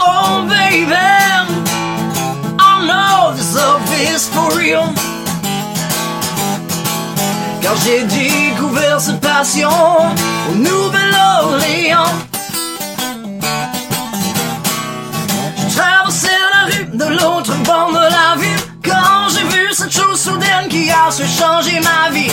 [0.00, 0.92] Oh baby,
[2.58, 4.92] I know this for real.
[7.62, 9.70] Car j'ai découvert cette passion
[10.50, 12.14] au Nouvel-Orléans.
[15.56, 20.20] J'ai traversé la rue de l'autre bord de la ville quand j'ai vu cette chose
[20.20, 22.32] soudaine qui a su changer ma vie.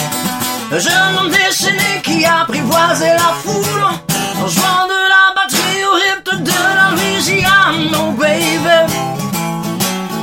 [0.72, 4.07] Un jeune homme déchaîné qui apprivoisait la foule
[4.44, 6.88] en jouant de la batterie au rythme de la.
[7.30, 8.80] I know, baby,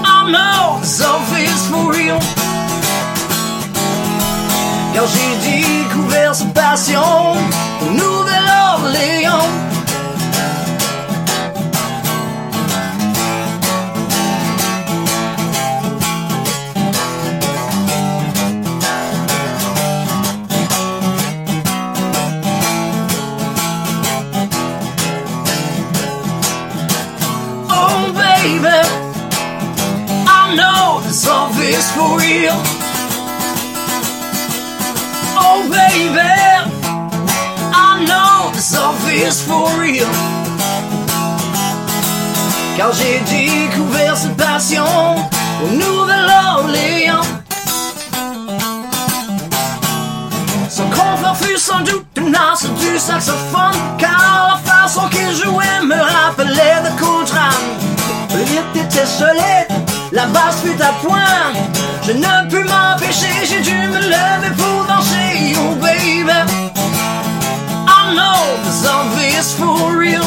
[0.04, 2.18] I know this love is for real.
[4.94, 7.36] Car j'ai découvert cette passion
[7.82, 9.73] au Nouvel-Orléans.
[31.24, 32.56] Know this is for real.
[35.36, 36.32] Oh baby,
[37.72, 40.08] I know this love is for real.
[42.76, 44.84] Car j'ai découvert cette passion
[45.62, 47.22] au Nouvel-Orléans.
[50.68, 55.94] Son confort fut sans doute une as du saxophone Car la façon qu'il jouait me
[55.94, 57.04] rappelait de
[58.34, 59.83] Le rythme était solide,
[60.14, 61.52] la basse fut à point.
[62.06, 65.56] Je ne pus m'empêcher, j'ai dû me lever pour danser.
[65.58, 66.30] Oh baby,
[67.86, 68.84] I know this
[69.38, 70.22] is for real.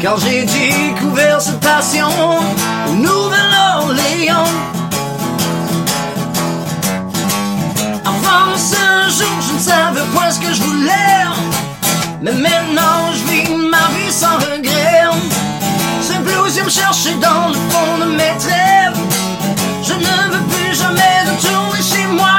[0.00, 4.52] Car j'ai découvert cette passion au Nouvel-Orléans
[8.04, 10.92] Avant ce jour, je ne savais pas ce que je voulais.
[12.22, 14.86] Mais maintenant, je vis ma vie sans regret.
[16.56, 18.98] Vient me chercher dans le fond de mes trêves.
[19.82, 22.30] Je ne veux plus jamais retourner chez moi,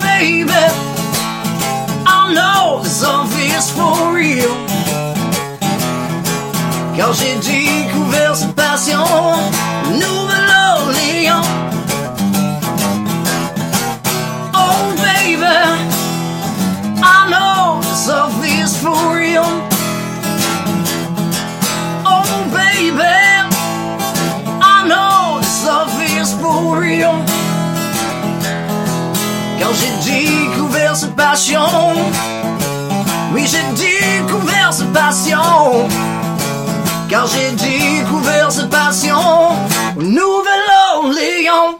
[0.00, 0.50] baby.
[2.06, 4.48] I know this is for real.
[6.96, 9.04] Car j'ai découvert cette passion,
[31.14, 31.60] passion.
[33.32, 35.88] Oui, j'ai découvert cette passion.
[37.08, 39.16] Car j'ai découvert cette passion.
[39.96, 41.78] au Nouvelle-Orléans.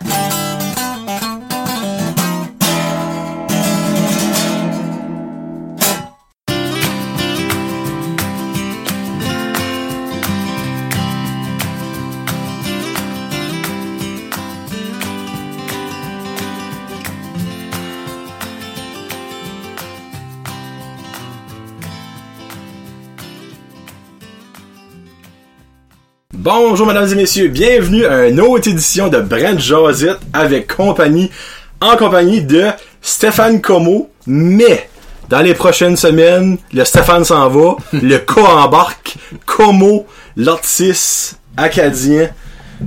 [26.45, 31.31] Bonjour mesdames et messieurs, bienvenue à une autre édition de Brent Josette avec compagnie,
[31.81, 32.67] en compagnie de
[33.01, 34.91] Stéphane Como, mais
[35.31, 39.17] dans les prochaines semaines, le Stéphane s'en va, le co embarque,
[39.47, 40.05] Como,
[40.37, 42.29] l'artiste acadien.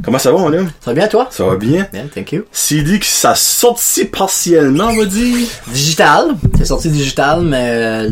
[0.03, 0.69] Comment ça va mon homme?
[0.79, 1.27] Ça va bien, toi?
[1.31, 1.87] Ça va bien?
[1.91, 2.43] Bien, thank you.
[2.51, 5.47] CD que ça sorti partiellement, on va dire.
[5.69, 6.35] Digital.
[6.59, 8.09] C'est sorti digital, mais euh,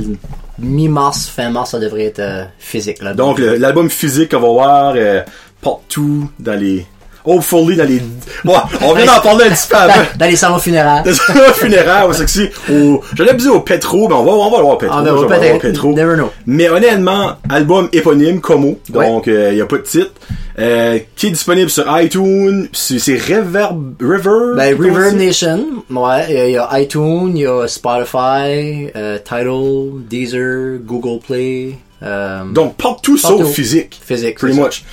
[0.60, 3.02] mi-mars, fin mars, ça devrait être euh, physique.
[3.02, 3.14] Là.
[3.14, 5.22] Donc l'album physique qu'on va voir euh,
[5.62, 6.86] partout dans les...
[7.28, 8.02] Hopefully dans les...
[8.44, 9.94] Bon, on vient d'en parler un petit peu avant.
[9.94, 11.04] dans, dans les salons funéraires.
[11.06, 14.58] Le funéraire, c'est que c'est au, j'allais dire au Petro, mais on va, on va
[14.58, 14.96] le voir au Petro.
[14.96, 15.94] Ah, ben, on va le voir Petro.
[15.94, 16.32] Never know.
[16.46, 18.78] Mais honnêtement, album éponyme, Como.
[18.90, 20.12] Donc, il y a pas de titre.
[20.58, 22.70] Euh, qui est disponible sur iTunes.
[22.72, 24.56] C'est, c'est Reverb, Reverb.
[24.56, 25.16] Ben, Reverb?
[25.18, 30.02] Nation, ouais, il y, a- il y a iTunes, il y a Spotify, euh, Tidal,
[30.10, 33.40] Deezer, Google Play, euh, Donc, partout Partout.
[33.44, 34.00] sauf physique.
[34.02, 34.38] physique.
[34.38, 34.84] Pretty much.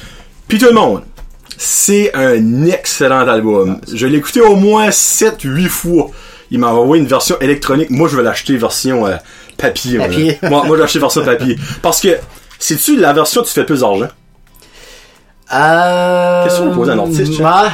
[0.48, 1.02] Puis tout le monde.
[1.56, 3.80] C'est un excellent album.
[3.92, 6.10] Je l'ai écouté au moins 7-8 fois.
[6.50, 7.90] Il m'a envoyé une version électronique.
[7.90, 9.14] Moi, je vais l'acheter version euh,
[9.58, 9.98] papier.
[9.98, 10.38] Papier.
[10.42, 11.56] moi, moi, je vais l'acheter version papier.
[11.82, 12.08] Parce que,
[12.58, 14.08] c'est-tu la version tu fais plus d'argent?
[15.52, 17.62] Euh, Qu'est-ce que vous posez à un artiste, Jean?
[17.64, 17.68] ouais,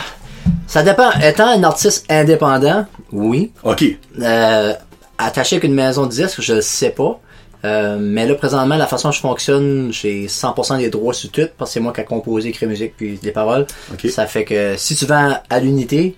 [0.66, 1.10] ça dépend.
[1.22, 3.52] Étant un artiste indépendant, oui.
[3.64, 3.84] OK.
[4.20, 4.72] Euh,
[5.16, 7.20] attaché avec une maison de disques, je le sais pas.
[7.64, 11.48] Euh, mais là, présentement, la façon dont je fonctionne, j'ai 100% des droits sur tout,
[11.56, 13.66] parce que c'est moi qui ai composé, écrit musique, puis des paroles.
[13.92, 14.10] Ok.
[14.10, 16.14] Ça fait que si tu vends à l'unité,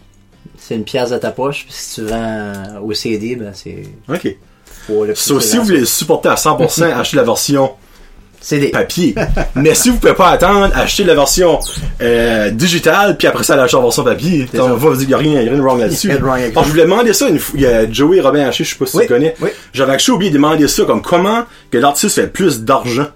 [0.58, 2.52] c'est une pièce de ta poche, puis si tu vends
[2.82, 3.84] au CD, ben c'est...
[4.08, 4.36] OK.
[4.86, 7.70] pour le So, si vous voulez le supporter à 100%, achetez la version
[8.40, 8.68] CD.
[8.70, 9.14] papier.
[9.54, 11.58] Mais si vous pouvez pas attendre, achetez la version
[12.00, 14.48] euh, digitale, puis après ça, l'achetez en version papier.
[14.52, 14.64] ça.
[14.64, 16.10] On va vous dire, il y a rien, de wrong là-dessus.
[16.10, 16.16] Je
[16.70, 18.96] voulais demander ça une fois, il y a Joey Robin Haché, je sais pas si
[18.96, 19.34] Oui, tu connais.
[19.40, 19.50] oui.
[19.72, 23.06] J'avais actually oublié de demander ça, comme comment que l'artiste fait plus d'argent.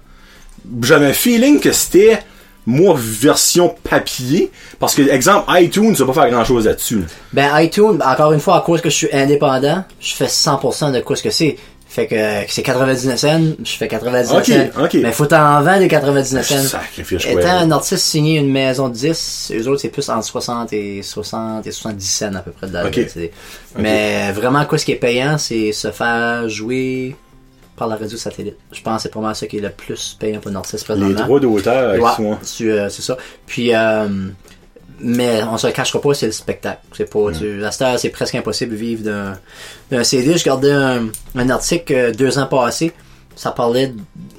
[0.81, 2.19] J'avais un feeling que c'était,
[2.65, 4.51] moi, version papier.
[4.79, 6.95] Parce que, exemple, iTunes, ça va pas faire grand chose là-dessus.
[6.99, 7.05] là.
[7.33, 10.99] Ben iTunes, encore une fois, à cause que je suis indépendant, je fais 100% de
[11.01, 11.57] quoi ce que c'est.
[11.95, 14.83] Fait que euh, c'est 99 cents, je fais 99 Ok, cents.
[14.83, 14.93] ok.
[15.01, 16.57] Mais faut t'en vendre des 99 cents.
[16.61, 17.25] Sacrifice.
[17.25, 21.01] Étant un artiste signé une maison de 10, eux autres c'est plus entre 60 et
[21.01, 22.99] 60 et 70 cents à peu près de la Ok.
[23.07, 23.31] c'est-
[23.77, 27.15] Mais vraiment quoi ce qui est payant, c'est se faire jouer
[27.77, 28.55] par la radio satellite.
[28.73, 30.95] Je pense que c'est probablement ça qui est le plus payant pour un artiste Les
[30.95, 31.25] présentement.
[31.25, 33.17] droits d'auteur, Ouais, euh, c'est ça.
[33.45, 34.07] Puis, euh,
[34.99, 36.79] mais on se le cachera pas, c'est le spectacle.
[36.93, 39.37] C'est pas, tu, à cette heure, c'est presque impossible de vivre d'un,
[39.91, 40.37] d'un CD.
[40.37, 42.93] Je regardais un, un article euh, deux ans passés.
[43.35, 43.93] Ça parlait,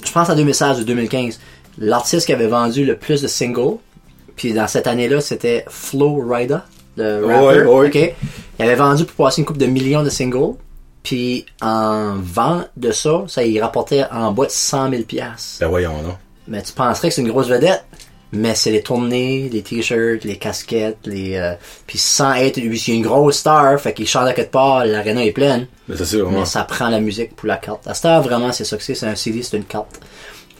[0.04, 1.38] je pense en 2016 ou 2015,
[1.78, 3.76] l'artiste qui avait vendu le plus de singles.
[4.36, 6.64] Puis dans cette année-là, c'était Flo Rida,
[6.96, 7.62] le rapper.
[7.62, 7.86] Ouais, ouais.
[7.88, 8.14] ok?
[8.58, 10.54] Il avait vendu pour passer une coupe de millions de singles.
[11.02, 15.60] Puis en vente de ça, ça y rapportait en bas de 100 000 piastres.
[15.60, 16.16] Ben voyons, non.
[16.48, 17.84] Mais tu penserais que c'est une grosse vedette.
[18.36, 21.54] Mais c'est les tournées, les t-shirts, les casquettes, les euh,
[21.86, 25.24] puis sans être lui c'est une grosse star, fait qu'il chante à quelque part, l'arena
[25.24, 26.44] est pleine, Mais c'est sûr, mais ouais.
[26.44, 27.86] ça prend la musique pour la carte.
[27.86, 30.00] À cette heure vraiment c'est ça que c'est, c'est un CD, c'est une carte.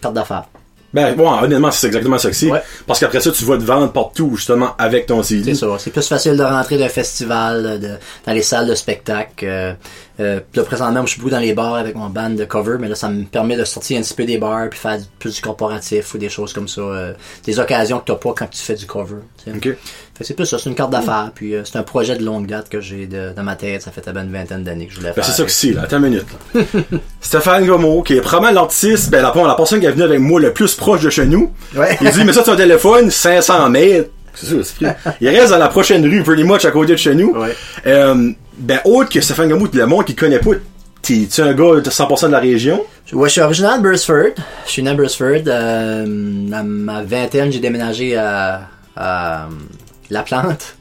[0.01, 0.49] Carte d'affaires.
[0.95, 2.51] Ben, bon, honnêtement, c'est exactement ça que c'est.
[2.51, 2.63] Ouais.
[2.87, 5.55] Parce qu'après ça, tu vas te vendre partout, justement, avec ton CD.
[5.55, 5.67] C'est ça.
[5.79, 7.91] C'est plus facile de rentrer d'un festival, de,
[8.27, 9.45] dans les salles de spectacle.
[9.45, 9.73] Euh,
[10.21, 12.89] euh, là, présentement, je suis beaucoup dans les bars avec mon band de cover, mais
[12.89, 15.41] là, ça me permet de sortir un petit peu des bars puis faire plus du
[15.43, 16.81] corporatif ou des choses comme ça.
[16.81, 17.13] euh,
[17.45, 19.17] des occasions que t'as pas quand tu fais du cover.
[19.45, 19.57] tu sais.
[19.71, 19.77] Ok.
[20.21, 22.69] C'est plus ça, c'est une carte d'affaires, puis euh, c'est un projet de longue date
[22.69, 25.11] que j'ai dans ma tête, ça fait à peine une vingtaine d'années que je voulais
[25.15, 25.25] Ben, faire.
[25.25, 25.83] c'est ça que c'est, là.
[25.83, 26.25] Attends une minute,
[26.55, 26.61] là.
[27.21, 30.41] Stéphane Gomo, qui est probablement l'artiste, ben, la, la personne qui est venue avec moi
[30.41, 31.53] le plus proche de chez nous.
[31.75, 31.99] Ouais.
[32.01, 34.11] Il dit, mais ça, ton téléphone, 500 mètres.
[34.35, 35.13] C'est ça, c'est pris.
[35.21, 37.33] Il reste dans la prochaine rue, pretty much, à côté de chez nous.
[37.35, 37.55] Ouais.
[37.87, 40.51] Euh, ben, autre que Stéphane Gomo, le monde qui connaît pas,
[41.03, 42.83] tu un gars de 100% de la région?
[43.13, 44.33] Ouais, je suis originaire de Bursford.
[44.67, 45.43] Je suis né à Bursford.
[45.47, 46.05] Euh,
[46.53, 48.63] à ma vingtaine, j'ai déménagé à,
[48.97, 49.49] à
[50.11, 50.77] La Plante.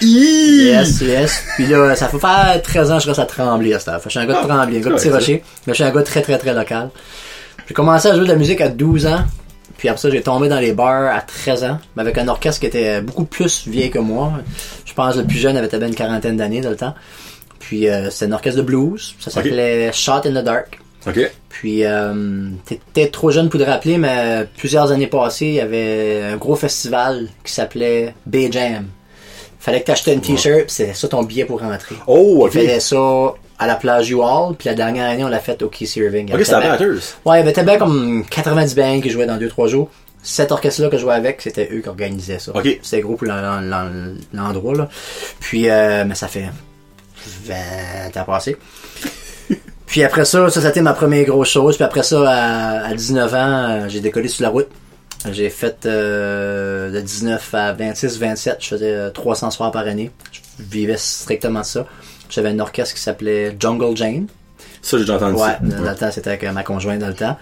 [0.00, 1.42] Yes, yes.
[1.56, 4.00] Puis là, ça fait faire 13 ans que je reste à Tremblay à cette heure.
[4.04, 5.42] Je suis un gars de Tremblay, un gars de Petit Rocher.
[5.66, 6.90] Mais je suis un gars très, très, très local.
[7.68, 9.24] J'ai commencé à jouer de la musique à 12 ans.
[9.76, 11.78] Puis après ça, j'ai tombé dans les bars à 13 ans.
[11.96, 14.32] Mais avec un orchestre qui était beaucoup plus vieil que moi.
[14.84, 16.94] Je pense que le plus jeune avait peut-être une quarantaine d'années dans le temps.
[17.58, 19.14] Puis euh, c'était un orchestre de blues.
[19.20, 20.80] Ça s'appelait Shot in the Dark.
[21.06, 21.30] OK.
[21.48, 25.60] Puis, euh, t'es peut-être trop jeune pour te rappeler, mais plusieurs années passées, il y
[25.60, 28.86] avait un gros festival qui s'appelait Bay Jam.
[29.58, 31.94] Fallait que t'achètes une t-shirt, pis c'était ça ton billet pour rentrer.
[32.06, 32.52] Oh, ok.
[32.52, 35.96] Faisaient ça à la plage U-Hall, puis la dernière année, on l'a fait au Keith
[35.96, 36.28] Irving.
[36.28, 36.94] Il Ok, c'est à Batters.
[37.26, 39.90] Ouais, il y avait tellement comme 90 bands qui jouaient dans 2-3 jours.
[40.22, 42.52] Cet orchestre-là que je jouais avec, c'était eux qui organisaient ça.
[42.54, 42.78] Ok.
[42.82, 44.88] C'était gros pour l'en- l'en- l'endroit, là.
[45.40, 46.48] Puis, euh, mais ça fait
[47.44, 48.56] 20 ans passé.
[49.90, 51.74] Puis après ça, ça, c'était ma première grosse chose.
[51.76, 54.68] Puis après ça, à, à 19 ans, euh, j'ai décollé sur la route.
[55.32, 60.10] J'ai fait euh, de 19 à 26, 27, je faisais euh, 300 soirs par année.
[60.32, 61.86] Je vivais strictement ça.
[62.30, 64.26] J'avais un orchestre qui s'appelait Jungle Jane.
[64.80, 65.58] Ça, j'ai déjà entendu Ouais, ça.
[65.82, 67.36] dans le temps, c'était avec euh, ma conjointe dans le temps.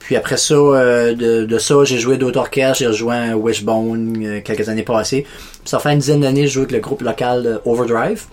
[0.00, 2.78] Puis après ça, euh, de, de ça, j'ai joué d'autres orchestres.
[2.78, 5.22] J'ai rejoint Wishbone euh, quelques années passées.
[5.22, 8.24] Puis ça fait une dizaine d'années, je joue avec le groupe local euh, Overdrive.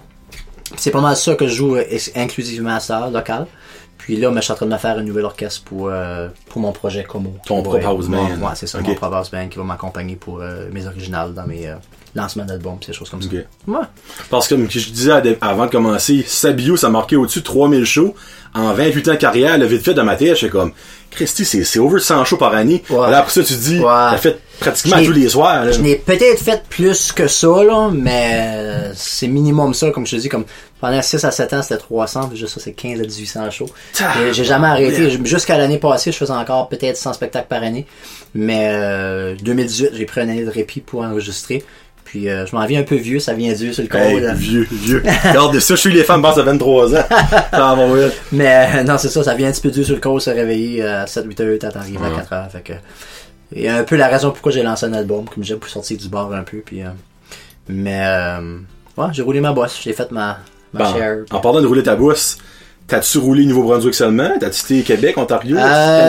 [0.76, 1.84] C'est pas mal ça que je joue euh,
[2.16, 3.48] inclusivement à ça, local.
[3.98, 6.62] Puis là, je suis en train de me faire un nouvel orchestre pour, euh, pour
[6.62, 7.36] mon projet Como.
[7.46, 8.30] Ton propre house band.
[8.40, 11.46] Ouais, c'est ça, mon propre house band qui va m'accompagner pour euh, mes originales dans
[11.46, 11.76] mes euh,
[12.18, 13.30] lancements d'albums, ces choses comme ça.
[13.68, 13.78] Ouais.
[14.30, 17.86] Parce que, comme je disais avant de commencer, sa bio, ça marquait au-dessus de 3000
[17.86, 18.16] shows.
[18.54, 20.72] En 28 ans de carrière, le vite fait de ma tête, j'étais comme,
[21.12, 22.82] Christy, c'est, c'est over 100 shows par année.
[22.90, 23.12] Ouais.
[23.12, 23.86] Là, après ça, tu dis, Ouais.
[23.86, 25.72] t'as fait pratiquement tous les soirs, là.
[25.72, 30.16] Je n'ai peut-être fait plus que ça, là, mais euh, c'est minimum ça, comme je
[30.16, 30.46] te dis, comme
[30.82, 33.70] pendant 6 à 7 ans, c'était 300, puis juste ça, c'est 15 à 1800 shows.
[34.00, 35.10] Ah, J'ai jamais arrêté.
[35.26, 37.86] Jusqu'à l'année passée, je faisais encore peut-être 100 spectacles par année.
[38.34, 41.64] Mais euh, 2018, j'ai pris une année de répit pour enregistrer.
[42.08, 44.00] Puis euh, je m'en viens un peu vieux, ça vient dur sur le corps.
[44.02, 45.04] Hey, vieux, vieux.
[45.26, 47.04] Regarde ça, je suis les femmes passent à 23 ans.
[48.32, 50.30] Mais euh, non, c'est ça, ça vient un petit peu dur sur le corps, se
[50.30, 52.08] réveiller à 7-8 heures, t'as arrivé Ouais.
[52.08, 52.48] à 4 heures.
[52.52, 52.74] Fait que,
[53.54, 56.08] et un peu la raison pourquoi j'ai lancé un album, comme j'ai pour sortir du
[56.10, 56.58] bar un peu.
[56.66, 56.88] Puis, euh,
[57.70, 58.02] mais
[58.98, 60.40] ouais, j'ai roulé ma bosse, j'ai fait ma,
[60.74, 61.18] ma Bon, share.
[61.32, 62.38] en parlant de rouler ta bosse,
[62.88, 64.32] t'as-tu roulé Nouveau-Brunswick seulement?
[64.40, 65.58] T'as-tu été Québec, Ontario?
[65.58, 65.62] Euh,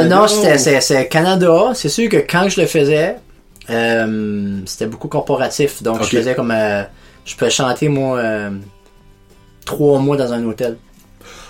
[0.05, 0.17] Canada?
[0.17, 1.73] non, c'était Canada.
[1.75, 3.17] C'est sûr que quand je le faisais,
[4.67, 5.83] c'était beaucoup corporatif.
[5.83, 6.51] Donc, je faisais comme...
[6.55, 6.83] euh,
[7.25, 8.51] je peux chanter, moi, euh,
[9.67, 10.77] trois mois dans un hôtel.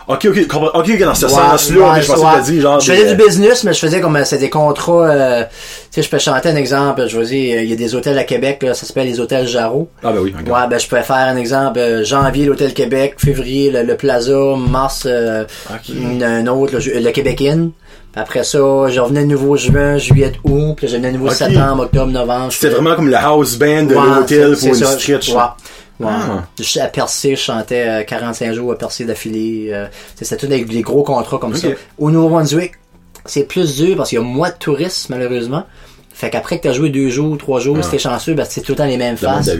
[0.09, 0.39] Ok, ok,
[0.75, 2.39] ok, dans ce Ouais, sens-là, ouais, je pensais ouais.
[2.41, 2.81] que dit genre.
[2.81, 5.07] Je faisais des- du business, mais je faisais comme euh, c'est des contrats.
[5.11, 5.51] euh, tu
[5.91, 7.07] sais, je peux chanter un exemple.
[7.09, 9.21] Je vous dis, euh, il y a des hôtels à Québec, là, ça s'appelle les
[9.21, 9.91] hôtels Jarreau.
[10.03, 10.47] Ah, ben oui, ok.
[10.51, 11.79] Ouais, ben je pourrais faire un exemple.
[11.79, 15.45] euh, janvier, l'hôtel Québec, février, le, le Plaza, mars, euh,
[16.23, 17.71] un autre, le, le Québec Inn.
[18.15, 21.85] Après ça, je revenais de nouveau juin, juillet, août, puis je venais de nouveau septembre,
[21.85, 22.53] octobre, novembre.
[22.53, 25.29] C'était vraiment comme le house band de Ouais, l'hôtel pour une ça, stretch.
[25.31, 25.37] Ouais.
[26.01, 26.07] Ouais.
[26.11, 26.45] Ah.
[26.61, 29.71] Je- À Percé, je chantais euh, 45 jours à Percé d'affilée.
[29.73, 29.87] euh,
[30.17, 31.69] C'était tous des, des gros contrats comme ça.
[31.99, 32.73] Au Nouveau-Brunswick,
[33.25, 35.65] c'est plus dur parce qu'il y a moins de touristes, malheureusement.
[36.15, 37.83] Fait qu'après que t'as joué deux jours, trois jours, Ah.
[37.83, 39.51] si t'es chanceux, ben c'est tout le temps les mêmes faces.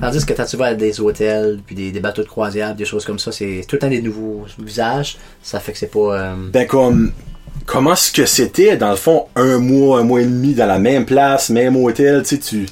[0.00, 2.84] Tandis que quand tu vas à des hôtels, puis des, des bateaux de croisière, des
[2.84, 5.16] choses comme ça, c'est tout le temps des nouveaux visages.
[5.42, 5.98] Ça fait que c'est pas...
[6.18, 7.12] euh, Ben, comme,
[7.66, 10.78] comment est-ce que c'était, dans le fond, un mois, un mois et demi dans la
[10.78, 12.66] même place, même hôtel, tu sais, tu.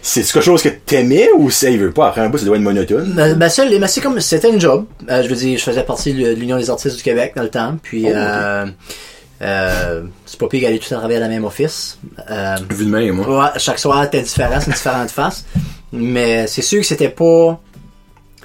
[0.00, 2.08] C'est quelque chose que t'aimais ou ça, il veut pas?
[2.08, 3.14] Après un bout, ça doit être monotone?
[4.00, 4.86] Comme c'était une job.
[5.10, 7.50] Euh, je veux dire, je faisais partie de l'Union des artistes du Québec dans le
[7.50, 7.76] temps.
[7.82, 8.66] Puis Oh, euh,
[9.42, 11.98] euh, c'est pas pire d'aller tout à travailler à la même office.
[12.70, 13.44] Vu de même, moi.
[13.52, 15.44] ouais, chaque soir c'était différent, c'est une différente face.
[15.92, 17.60] Mais c'est sûr que c'était pas.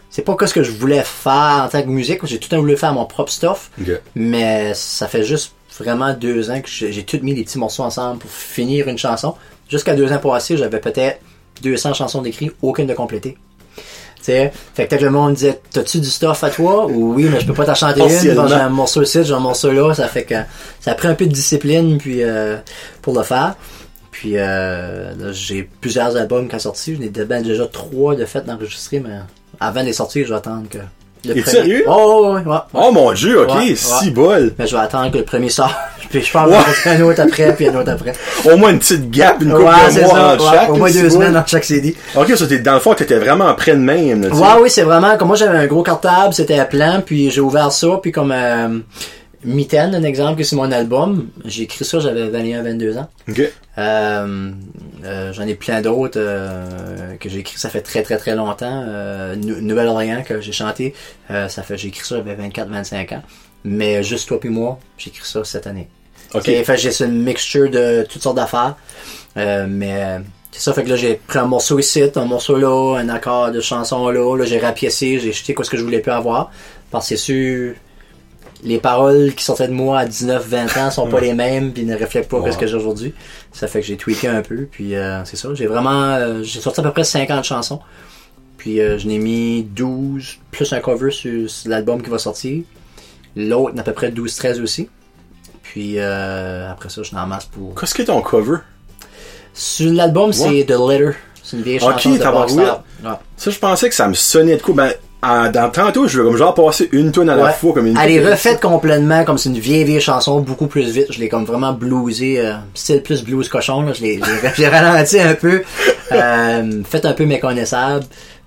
[0.10, 2.20] C'est pas que ce que je voulais faire en tant que musique.
[2.25, 3.72] J'ai tout le temps voulu faire mon propre stuff.
[4.16, 8.20] Mais ça fait juste vraiment deux ans que j'ai tout mis les petits morceaux ensemble
[8.20, 9.36] pour finir une chanson.
[9.70, 11.20] Jusqu'à deux ans passés, j'avais peut-être
[11.62, 13.38] 200 chansons d'écrites, aucune de complétée.
[14.18, 16.86] Tu sais, fait que peut-être le monde disait, t'as-tu du stuff à toi?
[16.86, 18.36] Ou oui, mais je peux pas t'en chanter une.
[18.36, 19.94] Bon, j'ai un morceau ici, j'ai un morceau là.
[19.94, 20.36] Ça fait que
[20.80, 22.58] ça a pris un peu de discipline puis euh,
[23.01, 23.56] pour le faire.
[24.12, 26.96] Puis euh, j'ai plusieurs albums qui sont sortis.
[26.96, 29.18] J'en ai de- ben, déjà trois de fait d'enregistrer, mais
[29.60, 30.77] avant de les sortir, je vais attendre que.
[31.25, 31.84] Le sérieux?
[31.88, 32.58] Oh, ouais, ouais, ouais.
[32.74, 34.12] Oh mon dieu, ok, Ouais, si ouais.
[34.12, 34.53] bol.
[34.60, 35.74] Mais je vais attendre que le premier sorte.
[36.10, 36.92] Puis je pense Ouais.
[36.92, 38.13] un autre après, puis un autre après.
[38.46, 40.00] Au moins une petite gap, une couple de mois ça.
[40.00, 40.70] ouais, chaque.
[40.70, 41.96] au moins deux semaines dans chaque CD.
[42.15, 44.30] Ok, ça, t'es- dans le fond, t'étais vraiment près de même, là.
[44.30, 47.42] Ouais, oui, c'est vraiment comme moi j'avais un gros cartable, c'était à plan, puis j'ai
[47.42, 48.77] ouvert ça, puis comme euh,
[49.46, 53.08] Mitaine, un exemple que c'est mon album, j'ai écrit ça, j'avais 21-22 ans.
[53.30, 53.42] Ok.
[53.78, 54.52] Euh,
[55.04, 58.84] euh, J'en ai plein d'autres euh, que j'ai écrit ça fait très très très longtemps.
[58.88, 60.94] Euh, Nou- Nouvelle-Orléans que j'ai chanté,
[61.32, 63.24] euh, ça fait j'ai écrit ça j'avais 24-25 ans.
[63.66, 65.88] Mais juste toi puis moi, j'ai écrit ça cette année.
[66.34, 66.44] Ok.
[66.46, 68.76] J'ai c'est une mixture de toutes sortes d'affaires.
[69.38, 70.20] Euh, mais
[70.52, 73.52] c'est ça, fait que là j'ai pris un morceau ici, un morceau là, un accord
[73.52, 76.52] de chanson là, là j'ai rapiécé, j'ai jeté quoi ce que je voulais plus avoir.
[76.92, 77.74] Parce que c'est sûr,
[78.63, 81.96] les paroles qui sortaient de moi à 19-20 ans sont pas les mêmes puis ne
[81.98, 82.51] reflètent pas Ouais.
[82.51, 83.13] ce que j'ai aujourd'hui.
[83.51, 86.60] Ça fait que j'ai tweaké un peu puis euh, c'est ça, j'ai vraiment euh, j'ai
[86.62, 87.79] sorti à peu près 50 chansons.
[88.58, 92.63] Puis euh, je n'ai mis 12 plus un cover sur, sur l'album qui va sortir.
[93.36, 94.89] L'autre à peu près 12-13 aussi.
[95.63, 97.75] Puis euh, après ça, je n'en masse pour.
[97.75, 98.58] Qu'est-ce que ton cover?
[99.53, 101.12] Sur l'album, c'est The Letter.
[101.43, 102.62] C'est une vieille Ok, chanson de.
[102.62, 103.15] Ouais.
[103.36, 104.74] Ça, je pensais que ça me sonnait de coup.
[104.74, 104.93] Ben,
[105.24, 107.53] en- dans tantôt, je veux comme genre passer une tonne à la Ouais.
[107.53, 110.89] fois, comme une Elle est refaite complètement comme c'est une vieille vieille chanson, beaucoup plus
[110.92, 111.08] vite.
[111.12, 113.82] Je l'ai comme vraiment bluesé, euh, style plus blues cochon.
[113.84, 113.94] Là.
[113.94, 114.20] Je l'ai
[114.56, 115.63] j'ai- ralenti un peu,
[116.12, 118.06] euh, fait un peu méconnaissable.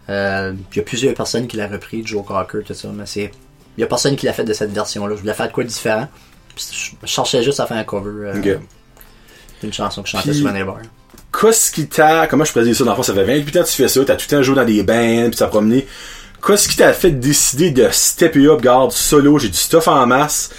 [0.09, 3.31] Euh, Il y a plusieurs personnes qui l'ont repris, Joe Cocker, tout ça, mais c'est
[3.77, 5.15] il y a personne qui l'a fait de cette version-là.
[5.17, 6.07] Je voulais faire de quoi de différent.
[6.55, 8.59] Puis je cherchais juste à faire un cover euh, Ok.
[9.63, 10.79] d'une chanson que je chantais Puis- sur un bar.
[11.39, 13.63] Qu'est-ce qui t'a, comment je peux dire ça, dans le fond, ça fait 28 ans
[13.63, 15.87] que tu fais ça, t'as tout le temps joué dans des bands, pis t'as promené.
[16.45, 20.51] Qu'est-ce qui t'a fait décider de stepper up, garde, solo, j'ai du stuff en masse?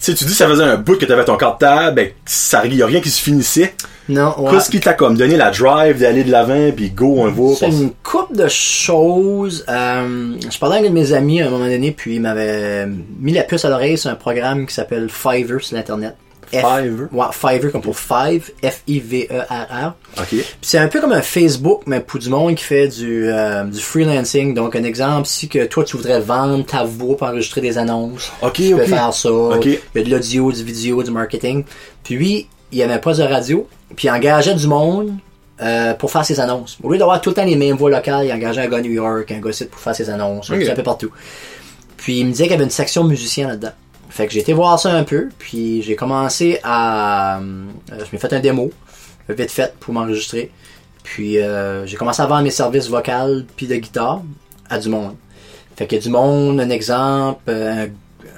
[0.00, 2.66] Tu sais, tu dis que ça faisait un bout que t'avais ton cartable, ben, ça,
[2.66, 3.74] y a rien qui se finissait.
[4.08, 4.50] Non, ouais.
[4.50, 7.54] Qu'est-ce qui t'a comme donné la drive d'aller de l'avant, puis go, on va.
[7.54, 9.64] C'est une coupe de choses.
[9.68, 12.86] Euh, je parlais avec un de mes amis à un moment donné, puis il m'avait
[13.18, 16.16] mis la puce à l'oreille sur un programme qui s'appelle Fiverr sur l'internet.
[16.54, 17.08] F- Fiverr?
[17.12, 19.94] Ouais, Fiverr comme pour Five, F-I-V-E-R-R.
[20.18, 20.26] Ok.
[20.28, 23.64] Puis c'est un peu comme un Facebook, mais pour du monde qui fait du, euh,
[23.64, 24.54] du freelancing.
[24.54, 28.30] Donc, un exemple, si que toi, tu voudrais vendre ta voix pour enregistrer des annonces,
[28.42, 28.88] Ok, tu peux ok.
[28.88, 29.30] faire ça.
[29.30, 29.64] Ok.
[29.66, 31.64] Il y a de l'audio, du vidéo, du marketing.
[32.02, 35.12] Puis lui, il avait pas de radio, puis il engageait du monde
[35.62, 36.78] euh, pour faire ses annonces.
[36.82, 38.80] Au lieu d'avoir tout le temps les mêmes voix locales, il engageait un gars à
[38.80, 40.62] New York, un gars ici pour faire ses annonces, Ok.
[40.68, 41.10] un peu partout.
[41.96, 43.70] Puis il me disait qu'il y avait une section musicien là-dedans.
[44.14, 47.38] Fait que j'ai été voir ça un peu, puis j'ai commencé à...
[47.40, 47.42] euh,
[47.90, 48.70] je m'ai fait un démo,
[49.28, 50.52] vite fait, pour m'enregistrer.
[51.02, 54.22] Puis euh, j'ai commencé à vendre mes services vocaux puis de guitare
[54.70, 55.16] à du monde.
[55.76, 57.86] Fait que du monde, un exemple, euh,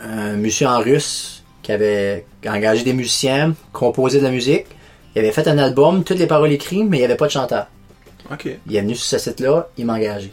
[0.02, 4.64] un, un musicien en russe qui avait engagé des musiciens, composé de la musique.
[5.14, 7.32] Il avait fait un album, toutes les paroles écrites, mais il n'y avait pas de
[7.32, 7.66] chanteur.
[8.32, 8.48] Ok.
[8.66, 10.32] Il est venu sur ce site-là, il m'a engagé.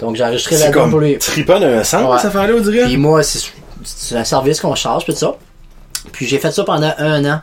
[0.00, 1.16] Donc j'ai enregistré l'album pour comme lui.
[1.18, 2.18] trippant d'un sens, Ouais.
[2.18, 2.84] cette affaire-là, on dirait?
[2.84, 3.50] Puis moi, c'est
[3.84, 5.36] c'est un service qu'on charge, puis tout ça.
[6.12, 7.40] Puis j'ai fait ça pendant un an.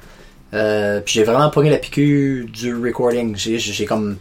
[0.54, 3.36] Euh, puis j'ai vraiment pogné la piqûre du recording.
[3.36, 4.18] J'ai comme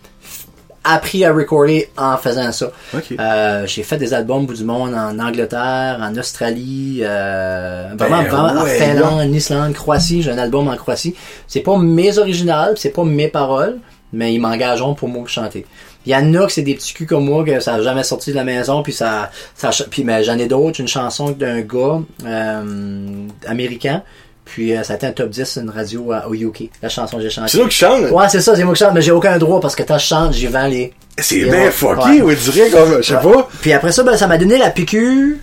[0.84, 2.70] appris à recorder en faisant ça.
[3.18, 8.28] Euh, j'ai fait des albums bout du monde en Angleterre, en Australie, euh, vraiment, Ben
[8.28, 10.22] vraiment ouais, en Finlande, en Islande, Croatie.
[10.22, 11.14] J'ai un album en Croatie.
[11.46, 13.78] C'est pas mes originales, c'est pas mes paroles,
[14.12, 15.67] mais ils m'engageront pour moi chanter.
[16.07, 18.03] Il y en a que c'est des petits culs comme moi que ça a jamais
[18.05, 21.61] sorti de la maison puis ça, ça puis mais j'en ai d'autres une chanson d'un
[21.61, 24.03] gars euh, américain
[24.45, 27.17] puis euh, ça a été un top 10 une radio euh, au UK la chanson
[27.19, 28.11] que j'ai chantée C'est toi qui chante?
[28.11, 30.07] ouais c'est ça c'est moi qui chante mais j'ai aucun droit parce que quand je
[30.07, 32.35] chante j'y vends les C'est bien fucké, Ouais.
[32.38, 33.23] on dirait comme, je sais Ouais.
[33.33, 33.49] pas.
[33.61, 35.37] Puis après ça, ben, ça m'a donné la piqûre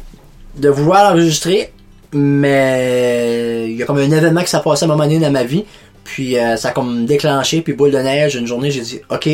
[0.55, 1.71] de vouloir l'enregistrer.
[2.13, 5.31] Mais il y a comme un événement qui s'est passé à un moment donné dans
[5.31, 5.65] ma vie.
[6.05, 7.61] Puis euh, ça a comme déclenché.
[7.61, 9.25] Puis boule de neige, une journée, j'ai dit, OK,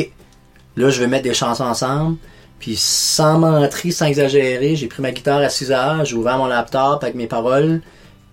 [0.77, 2.17] là, je vais mettre des chansons ensemble.
[2.59, 6.45] Puis sans mentir, sans exagérer, j'ai pris ma guitare à 6 heures, j'ai ouvert mon
[6.47, 7.81] laptop avec mes paroles.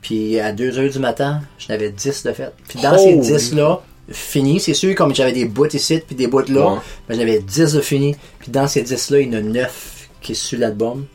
[0.00, 2.52] Puis à 2 heures du matin, j'en avais 10 de fait.
[2.68, 3.21] Puis dans ces Holy.
[3.21, 3.80] 10 là,
[4.11, 6.78] fini, c'est sûr, comme j'avais des bouts ici, puis des bouts là, Ouais.
[7.09, 8.14] ben, j'en avais 10 de fini.
[8.38, 11.07] Puis dans ces 10 là, il y en a 9 qui est sur l'album.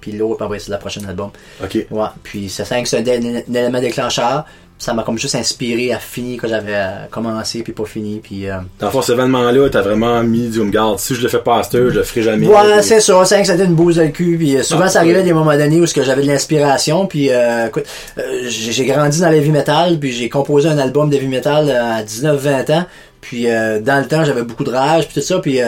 [0.00, 1.30] Puis l'autre, ben, ouais, c'est la prochaine album.
[1.62, 1.86] Ok.
[1.90, 2.06] Ouais.
[2.22, 3.04] Puis ça sent que c'est un
[3.52, 4.46] élément déclencheur.
[4.80, 8.18] Ça m'a comme juste inspiré à finir quand j'avais euh, commencé, puis pas fini.
[8.22, 10.98] Puis euh, Dans le fond, cet événement-là, t'as vraiment mis du garde.
[10.98, 12.46] Si je le fais pas à je le ferai jamais.
[12.46, 14.36] Ouais, c'est ça, c'est que donne une bouse le cul.
[14.38, 15.22] Puis euh, souvent, Ah, ça arrivait ouais.
[15.24, 17.06] des moments donnés où ce que j'avais de l'inspiration.
[17.06, 17.84] Puis euh, écoute,
[18.18, 21.70] euh, j'ai grandi dans la heavy metal, puis j'ai composé un album de heavy metal
[21.70, 22.86] à 19-20 ans.
[23.20, 25.40] Puis euh, dans le temps, j'avais beaucoup de rage, puis tout ça.
[25.40, 25.58] Puis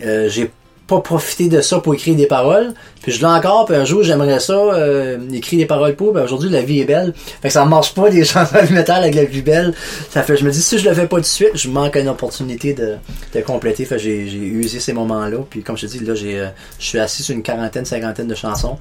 [0.00, 0.50] j'ai
[0.88, 2.72] pas profité de ça pour écrire des paroles.
[3.02, 6.14] Puis je l'ai encore, puis un jour, j'aimerais ça, euh, écrire des paroles pour.
[6.14, 7.12] Puis aujourd'hui, la vie est belle.
[7.14, 9.74] Fait que ça marche pas des chansons de métal avec la vie belle.
[10.10, 11.94] Ça fait, je me dis, si je le fais pas tout de suite, je manque
[11.96, 12.96] une opportunité de,
[13.34, 13.84] de compléter.
[13.84, 15.38] Fait que j'ai, j'ai usé ces moments-là.
[15.48, 18.26] Puis comme je te dis, là, j'ai, euh, je suis assis sur une quarantaine, cinquantaine
[18.26, 18.78] de chansons.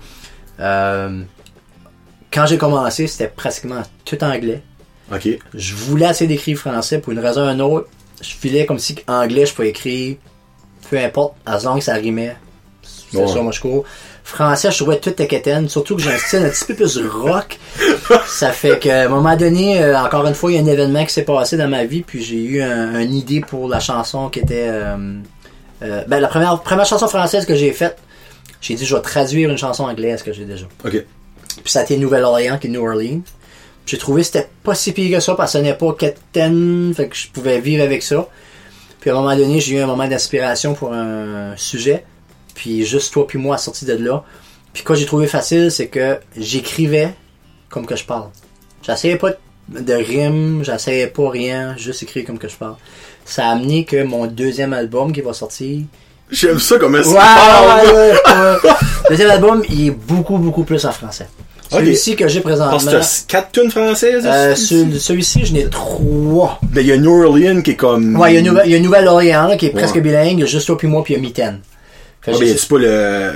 [0.61, 1.21] Euh,
[2.31, 4.61] quand j'ai commencé, c'était pratiquement tout anglais.
[5.13, 5.27] Ok.
[5.53, 7.89] Je voulais essayer d'écrire français pour une raison ou une autre.
[8.21, 10.15] Je filais comme si anglais, je pouvais écrire
[10.89, 12.35] peu importe, as long que ça rimait.
[13.11, 13.27] C'est Ouais.
[13.27, 13.85] ça, moi je cours.
[14.23, 17.57] Français, je trouvais tout quétaine, surtout que j'ai un style un petit peu plus rock.
[18.27, 21.05] ça fait qu'à un moment donné, euh, encore une fois, il y a un événement
[21.05, 24.27] qui s'est passé dans ma vie, puis j'ai eu un, une idée pour la chanson
[24.29, 24.67] qui était...
[24.67, 24.97] euh,
[25.83, 27.97] euh, ben, la première, première chanson française que j'ai faite,
[28.59, 30.65] j'ai dit je vais traduire une chanson anglaise que j'ai déjà.
[30.83, 30.91] Ok.
[31.63, 33.21] Puis ça a été Nouvelle-Orléans qui est New Orleans.
[33.85, 36.91] J'ai trouvé que c'était pas si pire que ça parce que ce n'est pas quétaine,
[36.95, 38.27] fait que je pouvais vivre avec ça.
[38.99, 42.05] Puis à un moment donné, j'ai eu un moment d'inspiration pour un sujet.
[42.55, 44.23] Puis juste toi puis moi sorti de là.
[44.73, 47.13] Puis quoi j'ai trouvé facile, c'est que j'écrivais
[47.69, 48.29] comme que je parle.
[48.81, 49.31] J'essayais pas
[49.69, 52.75] de rime, j'essayais pas rien, juste écrire comme que je parle.
[53.25, 55.83] Ça a amené que mon deuxième album qui va sortir,
[56.29, 57.09] J'aime ça comme ça.
[57.09, 58.57] Ouais, ouais, ouais, ouais.
[59.05, 61.27] Le deuxième album, il est beaucoup, beaucoup plus en français.
[61.71, 62.71] Celui-ci que j'ai présentement.
[62.91, 64.23] Parce que 4 tunes françaises.
[64.25, 64.67] euh, ici?
[64.67, 66.59] celui- Celui-ci, je n'ai trois.
[66.63, 68.15] Ben, il y a New Orleans qui est comme.
[68.17, 69.81] Ouais, il y a une nouvelle, il y a une nouvelle Orléans qui est Ouais.
[69.81, 70.33] presque bilingue.
[70.33, 71.59] Il y a juste toi puis moi puis il y a Mitaine.
[72.25, 73.31] Ah, ben, c'est pas le.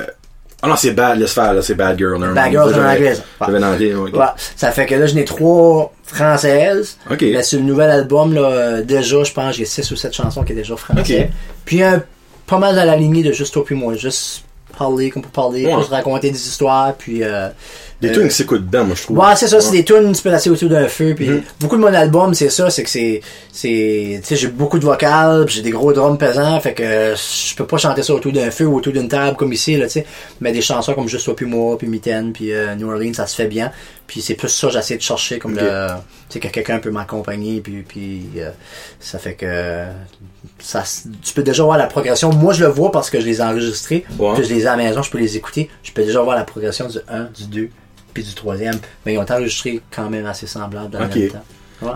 [0.63, 2.20] Ah non, c'est Bad, laisse faire, c'est Bad Girl.
[2.36, 3.24] Bad Girl, ça, en anglais, ça.
[3.48, 3.96] J'avais.
[4.12, 6.98] Ouais, fait que là, je n'ai trois françaises.
[7.10, 7.22] Ok.
[7.24, 10.44] Mais sur le nouvel album, là, euh, déjà, je pense, j'ai six ou sept chansons
[10.44, 11.24] qui est déjà français.
[11.24, 11.30] Ok.
[11.65, 12.04] Puis un,
[12.46, 13.96] pas mal dans la lignée de juste toi puis moi.
[13.96, 14.44] Juste
[14.78, 15.78] parler comme pour parler, Ouais.
[15.80, 17.24] juste raconter des histoires, puis...
[17.24, 17.50] Euh,
[18.02, 19.18] Des euh, tunes qui s'écoutent bien, moi, je trouve.
[19.20, 21.44] Ouais, c'est ça, c'est des tunes, tu peux laisser autour d'un feu, puis Mhm.
[21.60, 24.86] beaucoup de mon album, c'est ça, c'est que c'est, c'est, tu sais, j'ai beaucoup de
[24.86, 26.84] vocales, j'ai des gros drums pesants, fait que
[27.16, 29.86] je peux pas chanter ça autour d'un feu ou autour d'une table comme ici, là,
[29.86, 30.06] tu sais,
[30.40, 33.28] mais des chansons comme Juste toi puis moi, puis Mitaine, puis euh, New Orleans, ça
[33.28, 33.72] se fait bien,
[34.08, 35.62] puis c'est plus ça, j'essaie de chercher comme Ok.
[35.62, 35.88] le,
[36.30, 38.50] tu sais, que quelqu'un peut m'accompagner, puis, puis euh,
[39.00, 39.84] ça fait que
[40.60, 40.84] ça,
[41.24, 42.32] tu peux déjà voir la progression.
[42.34, 44.34] Moi, je le vois parce que je les ai enregistrés, Ouais.
[44.36, 46.36] puis je les ai à la maison, je peux les écouter, je peux déjà voir
[46.36, 47.70] la progression du 1, du 2,
[48.13, 51.15] puis du troisième, mais ils ont été enregistrés quand même assez semblables dans Ok.
[51.15, 51.43] le même temps.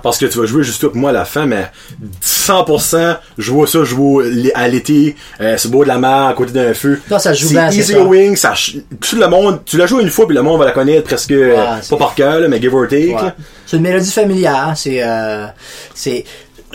[0.01, 1.69] Parce que tu vas jouer juste avec moi à la fin, mais
[2.23, 4.23] 100%, je vois ça, je vois
[4.55, 6.99] à l'été, euh, c'est beau de la mer, à côté d'un feu.
[7.09, 7.99] Non, ça joue bien, easy ça.
[7.99, 8.53] going, ça,
[8.99, 11.31] tout le monde, tu la joues une fois puis le monde va la connaître presque,
[11.31, 11.55] euh,
[11.87, 13.13] pas par cœur, mais give or take.
[13.13, 13.31] Ouais.
[13.67, 15.45] C'est une mélodie familière, c'est, euh,
[15.93, 16.25] c'est,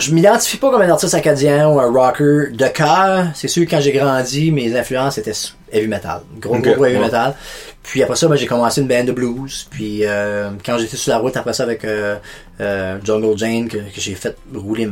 [0.00, 3.26] je m'identifie pas comme un artiste acadien ou un rocker de cœur.
[3.34, 5.32] C'est sûr que quand j'ai grandi, mes influences étaient
[5.72, 7.04] heavy metal, gros gros, heavy ouais.
[7.04, 7.34] metal.
[7.82, 9.66] Puis après ça, ben, j'ai commencé une band de blues.
[9.70, 12.16] Puis euh, quand j'étais sur la route après ça avec euh,
[12.60, 14.88] euh, Jungle Jane que, que j'ai fait rouler,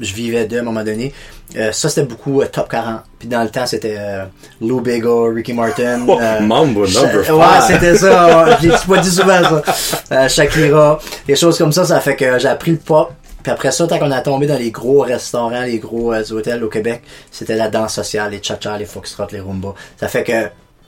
[0.00, 1.12] je vivais d'eux à un moment donné.
[1.56, 3.02] euh, ça c'était beaucoup euh, top 40.
[3.20, 4.24] Puis dans le temps c'était euh,
[4.60, 6.00] Lou Bega, Ricky Martin.
[6.08, 7.62] Oh, Mambo number Ouais, five.
[7.68, 8.44] c'était ça.
[8.44, 8.56] ouais.
[8.60, 9.62] L'ai pas dit souvent, ça.
[10.10, 13.12] Euh, Shakira, des choses comme ça, ça fait que j'ai appris le pop.
[13.42, 16.62] Puis après ça, tant qu'on a tombé dans les gros restaurants, les gros euh, hôtels
[16.62, 19.74] au Québec, c'était la danse sociale, les cha-cha, les foxtrot, les rumba.
[19.98, 20.32] Ça fait que...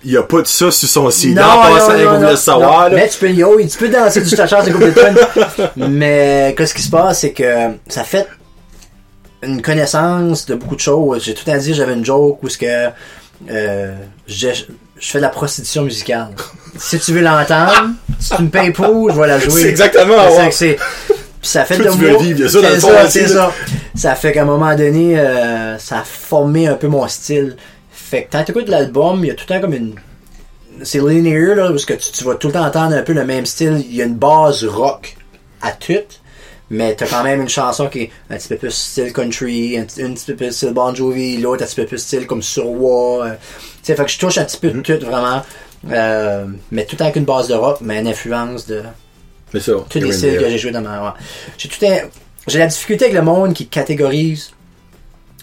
[0.07, 1.35] Il y a pas de ça sur son site.
[1.35, 2.97] Non, non, non, non, voulait savoir, non.
[2.97, 5.19] Mais tu peux, yo, tu peux danser du cha-cha, c'est complètement.
[5.77, 8.29] Mais qu'est-ce qui se passe, c'est que ça fait
[9.43, 11.25] une connaissance de beaucoup de choses.
[11.25, 12.91] J'ai tout le temps dit, j'avais une joke où ce que
[13.51, 13.95] euh,
[14.27, 14.49] je,
[14.99, 16.35] je fais de la prostitution musicale.
[16.79, 19.63] si tu veux l'entendre, si tu me payes pour, je vais la jouer.
[19.63, 20.17] C'est exactement,
[20.51, 20.77] C'est ouais.
[21.45, 22.23] Puis ça fait de tu veux moi.
[22.23, 23.53] vivre ça, dans
[23.95, 27.57] c'est fait qu'à un moment donné, euh, ça a formé un peu mon style.
[27.93, 29.95] Fait que quand tu écoutes l'album, il y a tout le temps comme une.
[30.85, 33.27] C'est linear, là, parce que tu, tu vas tout le temps entendre un peu le
[33.27, 33.85] même style.
[33.87, 35.19] Il y a une base rock
[35.61, 35.93] à tout,
[36.71, 39.83] mais t'as quand même une chanson qui est un petit peu plus style country, un,
[39.83, 43.27] un petit peu plus style Bon Jovi, l'autre un petit peu plus style comme Surwa.
[43.27, 43.39] euh, tu
[43.83, 45.43] sais, fait que je touche un petit peu de tout, vraiment.
[45.91, 48.83] Euh, mais tout avec une base de rock, mais une influence de
[49.55, 49.73] C'est ça.
[49.89, 51.03] tous les styles que j'ai joué dans ma.
[51.03, 51.11] ouais.
[51.59, 51.97] J'ai tout un.
[52.47, 54.51] J'ai la difficulté avec le monde qui catégorise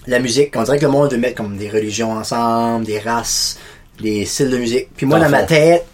[0.08, 0.56] la musique.
[0.56, 3.58] On dirait que le monde veut mettre comme des religions ensemble, des races,
[4.00, 4.90] des styles de musique.
[4.96, 5.86] Puis moi, Dans ma tête,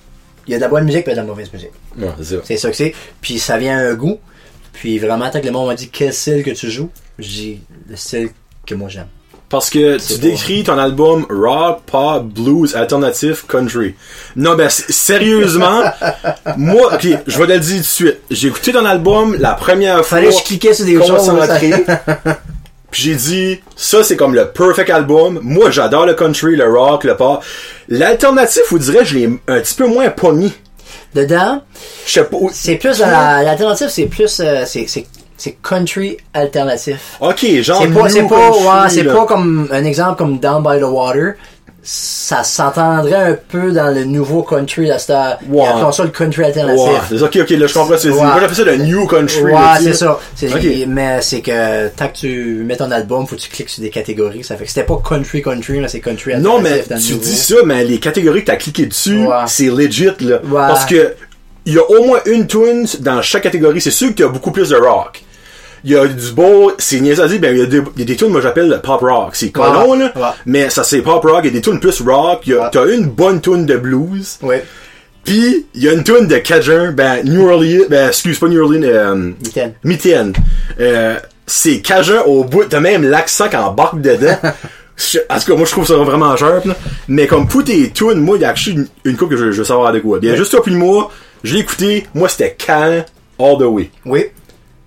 [0.48, 1.72] il y a de la bonne musique et de la mauvaise musique.
[1.98, 2.42] Ouais, c'est ça.
[2.44, 2.94] C'est ça que c'est.
[3.22, 4.20] Puis ça vient à un goût.
[4.74, 7.62] Puis vraiment, tant que le monde m'a dit quel style que tu joues, je dis
[7.90, 8.30] le style
[8.66, 9.08] que moi j'aime.
[9.50, 13.96] Parce que tu décris ton album rock, pop, blues, alternatif, country.
[14.36, 15.84] Non, ben, sérieusement,
[16.58, 18.18] moi, ok, je vais te le dire tout de suite.
[18.30, 20.18] J'ai écouté ton album la première fois.
[20.18, 21.30] Fallait que je cliquais sur des choses.
[22.92, 25.40] Puis j'ai dit, ça c'est comme le perfect album.
[25.44, 27.44] Moi j'adore le country, le rock, le pop.
[27.90, 30.52] L'alternatif, vous dirais, je l'ai un petit peu moins pogné.
[31.14, 31.62] Dedans,
[32.06, 32.38] Je sais pas.
[32.38, 34.88] où- c'est plus l'alternative, c'est plus euh, c'est
[35.38, 37.18] c'est c'est country alternatif.
[37.22, 37.82] Ok, genre.
[37.82, 39.14] C'est pas, c'est pas, country, ouais, c'est là.
[39.14, 41.34] pas comme un exemple comme Down by the Water.
[41.90, 45.38] Ça s'entendrait un peu dans le nouveau country à cette heure.
[45.48, 45.64] Ouais.
[45.64, 46.86] Ils appellent ça le country alternatif.
[47.08, 48.20] c'est ok, ok, là je comprends ce que tu dis.
[48.20, 49.42] Moi j'appelle ça le new country.
[49.44, 50.20] Ouais, là, c'est ça.
[50.36, 50.68] C'est- Ok.
[50.90, 53.90] Mais c'est que tant que tu mets ton album, faut que tu cliques sur des
[53.90, 54.44] catégories.
[54.44, 57.22] Ça fait que c'était pas country country, là, c'est country Non, mais alternatif dans le
[57.22, 60.40] tu dis ça, mais les catégories que t'as cliqué dessus, c'est legit, là.
[60.52, 61.14] Parce que,
[61.66, 63.80] il y a au moins une tune dans chaque catégorie.
[63.80, 65.24] C'est sûr qu'il y a beaucoup plus de rock.
[65.84, 68.02] Il y a du beau, c'est niaiseux dire, ben, il y a des, il y
[68.04, 69.30] a des tunes, moi j'appelle le pop rock.
[69.36, 70.00] C'est colon, Ouais.
[70.00, 70.12] là.
[70.16, 70.22] Ouais.
[70.46, 71.40] Mais ça, c'est pop rock.
[71.44, 72.42] Il y a des tunes plus rock.
[72.46, 72.70] Il y a, Ouais.
[72.72, 74.38] t'as une bonne tune de blues.
[74.42, 74.64] Ouais.
[75.24, 78.62] Puis, il y a une tune de Cajun, ben, New Orleans, ben, excuse pas New
[78.64, 79.74] Orleans, euh, Mitaine.
[79.84, 80.34] Mitaine.
[80.80, 84.38] Euh, c'est Cajun au bout, t'as même l'accent qui embarque dedans.
[85.30, 86.76] En tout cas, moi, je trouve ça vraiment sharp, là.
[87.08, 89.58] Mais comme pour tes tunes, moi, il y a une, une couple que je, je
[89.60, 90.18] veux savoir de quoi.
[90.18, 91.12] Bien, juste toi puis moi,
[91.44, 93.04] je l'ai écouté, moi, c'était calme,
[93.40, 93.92] all the way.
[94.06, 94.26] Oui.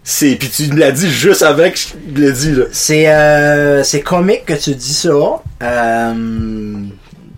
[0.03, 2.65] C'est, pis tu me l'as dit juste avant que je l'ai dit, là.
[2.73, 5.11] C'est euh, c'est comique que tu dis ça.
[5.63, 6.15] Euh,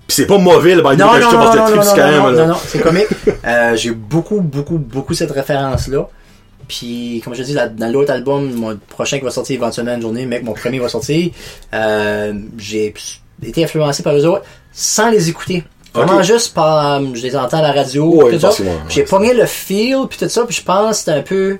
[0.06, 1.82] Pis c'est pas mauvais, le non, Bible non, que je non, te non, non, non,
[1.82, 2.42] quand non, même, non, là.
[2.42, 3.06] non, non, c'est comique.
[3.44, 6.08] Euh, j'ai beaucoup, beaucoup, beaucoup cette référence-là.
[6.68, 10.02] Puis, comme je dis, là, dans l'autre album, mon prochain qui va sortir éventuellement une
[10.02, 11.30] journée, mec, mon premier va sortir,
[11.74, 12.94] euh, j'ai
[13.42, 15.64] été influencé par eux autres sans les écouter.
[15.92, 18.50] Vraiment juste par, je les entends à la radio, Ouais, tout ça.
[18.88, 21.58] J'ai ouais, pogné le feel, puis tout ça, puis je pense que c'est un peu,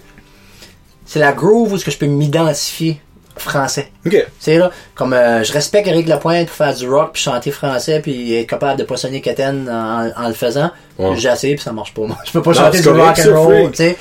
[1.04, 3.00] c'est la groove où est-ce que je peux m'identifier
[3.36, 3.90] français.
[4.04, 4.26] Ok.
[4.40, 8.00] C'est là, comme euh, je respecte Eric Lapointe pour faire du rock, puis chanter français,
[8.02, 10.70] puis être capable de pas sonner quétaine en, en le faisant.
[10.98, 11.14] Ouais.
[11.16, 12.02] J'ai essayé, puis ça marche pas.
[12.02, 13.96] Moi, je peux pas Non, chanter du rock and roll, tu sais.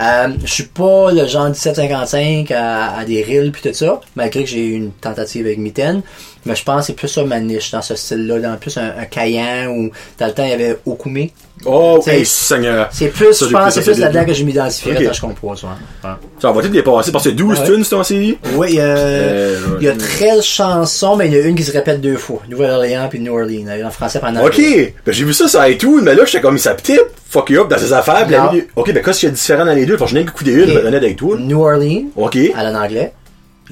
[0.00, 4.44] Euh, je suis pas le genre 1755 à, à des reels puis tout ça, malgré
[4.44, 6.02] que j'ai eu une tentative avec Mitaine.
[6.44, 8.92] Mais je pense que c'est plus ça ma niche dans ce style-là, dans plus un,
[9.00, 11.26] un Cayenne ou dans le temps il y avait Okume.
[11.64, 12.88] Oh, hey, Seigneur.
[12.92, 15.04] C'est plus, Ça, je pense, c'est plus là-dedans que je m'identifierais Ok.
[15.06, 15.64] quand je compose.
[15.64, 16.10] Ouais.
[16.38, 17.66] Ça va peut-être dépasser, parce que 12 Ouais.
[17.66, 18.38] tunes, c'est ton CD?
[18.54, 19.45] Oui, a, Euh,
[19.80, 19.96] il y a ouais.
[19.98, 22.40] 13 chansons, mais il y en a une qui se répète deux fois.
[22.48, 26.14] Nouvelle-Orléans puis New Orleans, en français pendant Ok, ben, j'ai vu ça sur iTunes, mais
[26.14, 28.26] là, j'étais comme, ça peut-être fuck you up dans ses affaires.
[28.28, 28.58] Non.
[28.76, 29.96] ok, ben, qu'est-ce qu'il y a de différent dans les deux?
[29.96, 31.36] Parce que je n'ai écouté une, être honnête avec toi.
[31.38, 32.38] New Orleans, Ok.
[32.56, 33.12] à en anglais.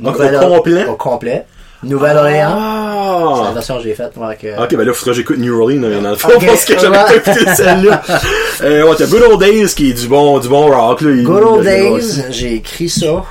[0.02, 0.87] au complet?
[0.87, 1.44] Au complet.
[1.82, 3.52] Nouvelle-Orléans, c'est la Ah!
[3.52, 4.12] version que j'ai faite.
[4.22, 6.78] avec, euh, Ok, ben là, faudra que j'écoute New Orleans, dans le fond, parce que
[6.78, 8.02] j'avais pas écouté celle-là.
[8.62, 11.10] euh, ouais, t'as Good Old Days, qui est du bon, du bon rock, là.
[11.10, 13.22] il- Good Old Days, j'ai écrit ça.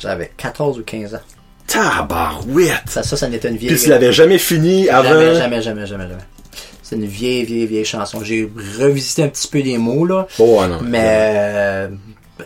[0.00, 1.20] J'avais 14 ou 15 ans.
[1.66, 2.82] Tabarouette!
[2.88, 3.74] Ça, ça, ça n'était une vieille.
[3.74, 5.08] Pis tu l'avais jamais fini avant?
[5.10, 6.22] Jamais, jamais, jamais, jamais, jamais.
[6.82, 8.24] C'est une vieille, vieille, vieille chanson.
[8.24, 10.26] J'ai revisité un petit peu les mots, là.
[10.40, 10.78] Oh, non.
[10.82, 11.88] Mais euh,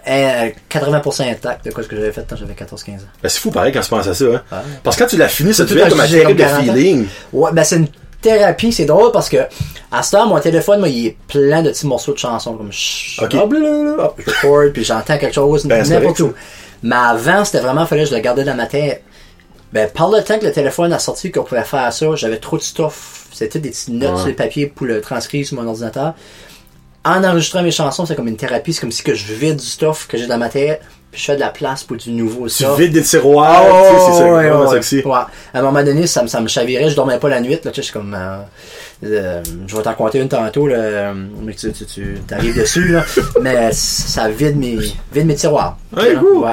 [0.07, 2.99] euh, 80% intact de quoi ce que j'avais fait quand j'avais 14-15 ans.
[3.23, 4.62] Ben, c'est fou, pareil, quand tu penses à ça, hein.
[4.83, 6.69] Parce que quand tu l'as fini, ça tout être comme un terrible de comme 40
[6.69, 6.73] ans.
[6.75, 7.07] feeling.
[7.33, 7.88] Ouais, ben c'est une
[8.21, 9.38] thérapie, c'est drôle parce que
[9.90, 12.73] à ce temps, mon téléphone, moi, il est plein de petits morceaux de chansons comme
[12.73, 13.35] chut, Ok.
[13.35, 16.35] hop, blablabla, hop, je record, puis j'entends quelque chose, Ben, n'importe où.
[16.85, 19.03] Mais avant, c'était vraiment, fallait que je le gardais dans ma tête.
[19.73, 22.57] Ben, par le temps que le téléphone a sorti qu'on pouvait faire ça, j'avais trop
[22.57, 23.27] de stuff.
[23.33, 24.18] C'était des petites notes Ouais.
[24.18, 26.14] sur le papier pour le transcrire sur mon ordinateur.
[27.05, 29.66] En enregistrant mes chansons, c'est comme une thérapie, c'est comme si que je vide du
[29.66, 32.44] stuff que j'ai dans ma tête, puis je fais de la place pour du nouveau
[32.49, 32.79] Tu stuff.
[32.79, 35.03] vides des tiroirs, tu sais, c'est ça, ouais, ouais, sexy.
[35.05, 35.12] ouais.
[35.53, 37.57] À un moment donné, ça, me- ça me chavirait, je dormais pas la nuit, là,
[37.59, 38.38] tu sais, je suis comme, euh,
[39.05, 43.05] euh, je vais t'en compter une tantôt, là, mais tu, tu, tu t'arrives dessus, là,
[43.42, 44.79] mais ça vide mes,
[45.12, 45.77] vide mes tiroirs.
[45.99, 46.53] Tu ouais.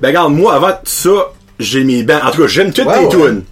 [0.00, 2.20] Ben regarde, moi avant tout ça, j'ai mes bands.
[2.24, 3.08] En tout cas, j'aime toutes les ouais.
[3.08, 3.44] tunes.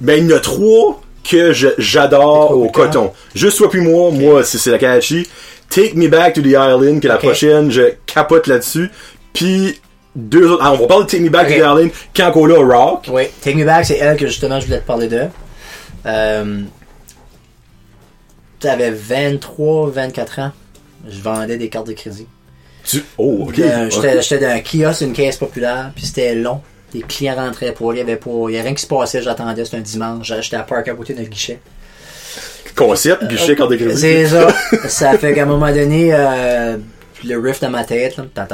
[0.00, 3.12] Ben, il y en a trois que j'adore au coton.
[3.34, 5.26] Juste toi puis moi, moi, c'est c'est la catchy.
[5.70, 8.90] Take Me Back to the Island, qui est la prochaine, je capote là-dessus.
[9.32, 9.80] Puis,
[10.14, 10.62] deux autres.
[10.64, 13.06] Ah, on va parler de Take Me Back to the Island, quand on rock.
[13.10, 15.22] Oui, Take Me Back, c'est elle que justement je voulais te parler de.
[16.06, 16.60] Euh,
[18.60, 20.52] T'avais 23, 24 ans.
[21.08, 22.26] Je vendais des cartes de crédit.
[22.84, 23.58] Tu- Oh, ok.
[23.58, 26.60] Euh, J'étais dans un kiosque, une caisse populaire, puis c'était long.
[26.92, 29.64] Les clients rentraient pour, il y avait pas, il y rien qui se passait, j'attendais,
[29.64, 31.58] c'était un dimanche, j'étais à parc à côté d'un guichet.
[32.76, 33.96] Concept, guichet, de crédit.
[34.00, 34.48] C'est ça.
[34.88, 36.76] ça fait qu'à un moment donné, euh,
[37.24, 38.46] le riff dans ma tête, là, là,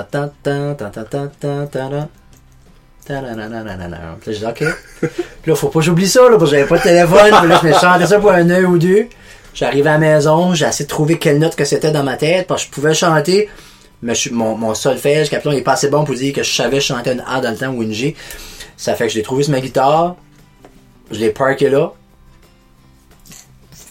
[4.27, 4.65] j'ai dit, OK.
[5.43, 7.31] Puis là, faut pas que j'oublie ça, là, parce que j'avais pas de téléphone.
[7.41, 9.07] Puis là, je me chantais ça pour un œil ou deux.
[9.55, 12.47] J'arrivais à la maison, j'ai essayé de trouver quelle note que c'était dans ma tête,
[12.47, 13.49] parce que je pouvais chanter,
[14.03, 16.53] mais je, mon, mon solfège, Capitone, il est pas assez bon pour dire que je
[16.55, 18.15] savais chanter une A dans le temps ou une G.
[18.77, 20.17] Ça fait que je l'ai trouvé sur ma guitare,
[21.11, 21.93] je l'ai parké là,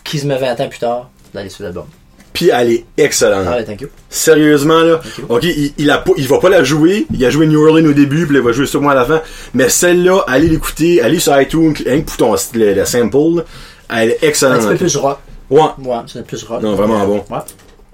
[0.03, 1.85] qui se me 20 ans plus tard, d'aller sur l'album.
[2.33, 3.45] Puis elle est excellente.
[3.49, 3.89] Ah ouais, thank you.
[4.09, 5.01] Sérieusement, là.
[5.17, 5.25] you.
[5.29, 7.05] Ok, il, il, a pas- il va pas la jouer.
[7.13, 9.21] Il a joué New Orleans au début, puis il va jouer sûrement à la fin.
[9.53, 13.43] Mais celle-là, allez l'écouter, allez sur iTunes, rien que pour ton, le, le sample,
[13.89, 14.77] elle est Un petit peu excellente.
[14.77, 15.17] plus rock.
[15.49, 15.61] Ouais.
[15.79, 16.61] Ouais, c'est plus rock.
[16.61, 17.25] Non, vraiment bon.
[17.29, 17.39] Ouais.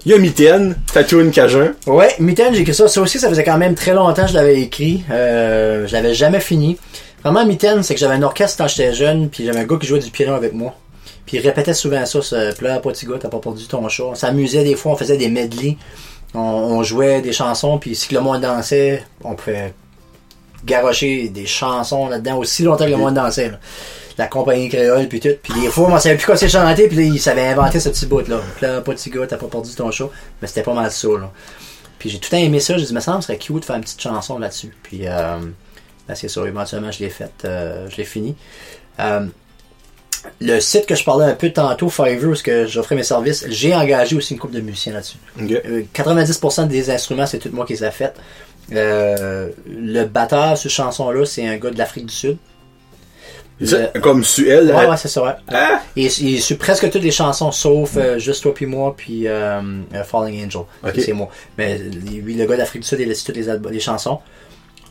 [0.06, 1.74] Il y a Mitaine, Tatoune Cajun.
[1.84, 2.86] Ouais, Mitaine, j'ai écrit ça.
[2.86, 5.02] Ça aussi, ça faisait quand même très longtemps que je l'avais écrit.
[5.10, 6.78] Euh, je l'avais jamais fini.
[7.24, 9.88] Vraiment, Mitaine, c'est que j'avais un orchestre quand j'étais jeune, puis j'avais un gars qui
[9.88, 10.76] jouait du piano avec moi.
[11.26, 14.04] Puis il répétait souvent ça, ce pleure pas petit gars, t'as pas perdu ton chat.
[14.04, 15.76] On s'amusait des fois, on faisait des medley.
[16.34, 19.74] On, on jouait des chansons, puis si que le monde dansait, on pouvait
[20.64, 23.48] garocher des chansons là-dedans aussi longtemps que le monde dansait.
[23.48, 23.58] là.
[24.18, 25.28] La compagnie créole, puis tout.
[25.42, 27.90] Puis des fois, on savait plus quoi c'est chanter, puis là, il savait inventer ce
[27.90, 28.40] petit bout-là.
[28.58, 30.08] Pleure pas petit gars, t'as pas perdu ton chat.
[30.40, 31.30] Mais c'était pas mal ça, là.
[31.98, 32.76] Puis j'ai tout le temps aimé ça.
[32.78, 34.74] J'ai dit, me semble, ce serait cute de faire une petite chanson là-dessus.
[34.82, 35.38] Puis, euh,
[36.08, 36.46] ben, c'est ça.
[36.46, 37.30] Éventuellement, je l'ai fait.
[37.44, 38.36] euh, je l'ai fini.
[39.00, 39.26] Euh,
[40.40, 43.74] le site que je parlais un peu tantôt, Fiverr, où que j'offrais mes services, j'ai
[43.74, 45.18] engagé aussi une couple de musiciens là-dessus.
[45.40, 45.50] Ok.
[45.50, 48.14] Euh, 90% des instruments, c'est tout moi qui les ai fait.
[48.72, 52.36] Euh, le batteur sur chanson-là, c'est un gars de l'Afrique du Sud.
[53.60, 54.66] Le- Comme Suel.
[54.66, 55.32] Ouais, ouais, c'est ça, ouais.
[55.48, 55.80] Ah!
[55.94, 59.60] Il, il sur presque toutes les chansons, sauf euh, Juste toi puis moi, puis euh,
[59.94, 60.62] euh, Falling Angel.
[60.84, 60.94] Ok.
[60.94, 61.28] Ça, C'est moi.
[61.56, 64.18] Mais lui, le gars d'Afrique du Sud, il laisse toutes les, chansons.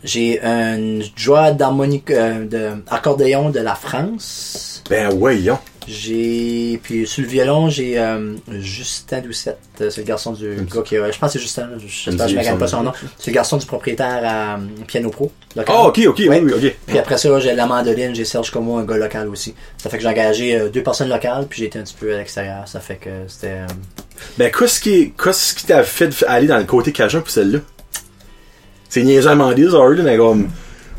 [0.03, 4.83] J'ai un joueur d'harmonique, euh, d'accordéon de la France.
[4.89, 5.59] Ben voyons.
[5.87, 10.81] J'ai puis sur le violon, j'ai euh, Justin Doucette, Euh, c'est le garçon du gars
[10.81, 12.91] qui a- je pense que c'est Justin, je ne pas son nom.
[13.19, 15.31] C'est le garçon du propriétaire à euh, Piano Pro.
[15.55, 15.75] local.
[15.77, 16.41] Ah, ok, ok, Ouais.
[16.41, 16.75] oui, oui, ok.
[16.87, 19.53] Puis après ça, j'ai la mandoline, j'ai Serge Como, un gars local aussi.
[19.77, 22.13] Ça fait que j'ai engagé euh, deux personnes locales, puis j'ai été un petit peu
[22.13, 22.67] à l'extérieur.
[22.67, 23.47] Ça fait que c'était.
[23.49, 23.67] euh,
[24.37, 25.13] Ben, qu'est-ce qui,
[25.55, 27.59] qui t'a fait aller dans le côté Cajun pour celle-là?
[28.89, 29.03] C'est
[29.69, 30.47] ça, là, mais comme.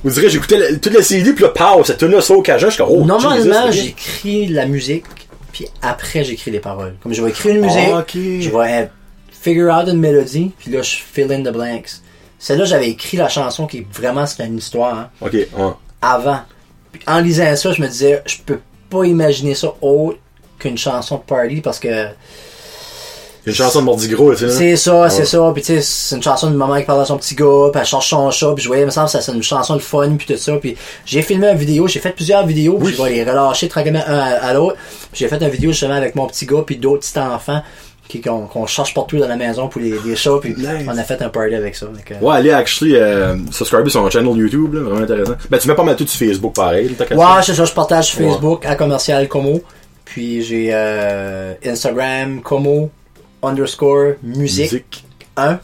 [0.05, 2.75] Vous direz, j'écoutais toute la CD, puis là, pow, cette tune-là, ça au Cajun, je
[2.75, 5.05] suis comme, oh, Normalement, j'écris la musique,
[5.53, 6.95] puis après, j'écris les paroles.
[7.03, 8.11] Comme je vais écrire une musique, Ah, ok.
[8.15, 8.87] je vais euh,
[9.31, 12.01] figure out une mélodie, puis là, je fill in the blanks.
[12.39, 15.47] Celle-là, j'avais écrit la chanson qui vraiment c'était une histoire hein, Ok, ouais.
[16.03, 16.41] avant.
[16.93, 20.19] Puis en lisant ça, je me disais, je peux pas imaginer ça autre
[20.59, 22.09] qu'une chanson de party parce que
[23.47, 24.47] Une chanson de Gros, sais.
[24.47, 24.53] là.
[24.53, 25.25] C'est ça, c'est Ouais.
[25.25, 25.51] ça.
[25.55, 27.81] Puis tu sais, c'est une chanson de maman qui parle à son petit gars, puis
[27.81, 29.81] elle cherche son chat, puis je voyais, il me semble, ça c'est une chanson de
[29.83, 30.53] fun, puis tout ça.
[30.57, 32.95] Puis j'ai filmé une vidéo, j'ai fait plusieurs vidéos, puis Oui.
[32.99, 34.77] je vais les relâcher tranquillement un à, à l'autre.
[35.13, 37.63] Puis j'ai fait une vidéo justement avec mon petit gars, puis d'autres petits enfants
[38.09, 40.87] qui qu'on cherche partout dans la maison pour les, les chats, puis Nice.
[40.89, 41.87] on a fait un party avec ça.
[41.87, 45.35] Donc, euh, Ouais, allez, actually, euh, subscriber sur son channel YouTube, là, vraiment intéressant.
[45.51, 48.21] Ben, tu mets pas mal tout sur Facebook, pareil, Ouais, c'est ça, je partage sur
[48.21, 48.29] Ouais.
[48.31, 49.61] Facebook à commercial Como.
[50.05, 52.91] Puis j'ai euh, Instagram Como
[53.43, 55.05] underscore musique, Musique.
[55.37, 55.61] 1.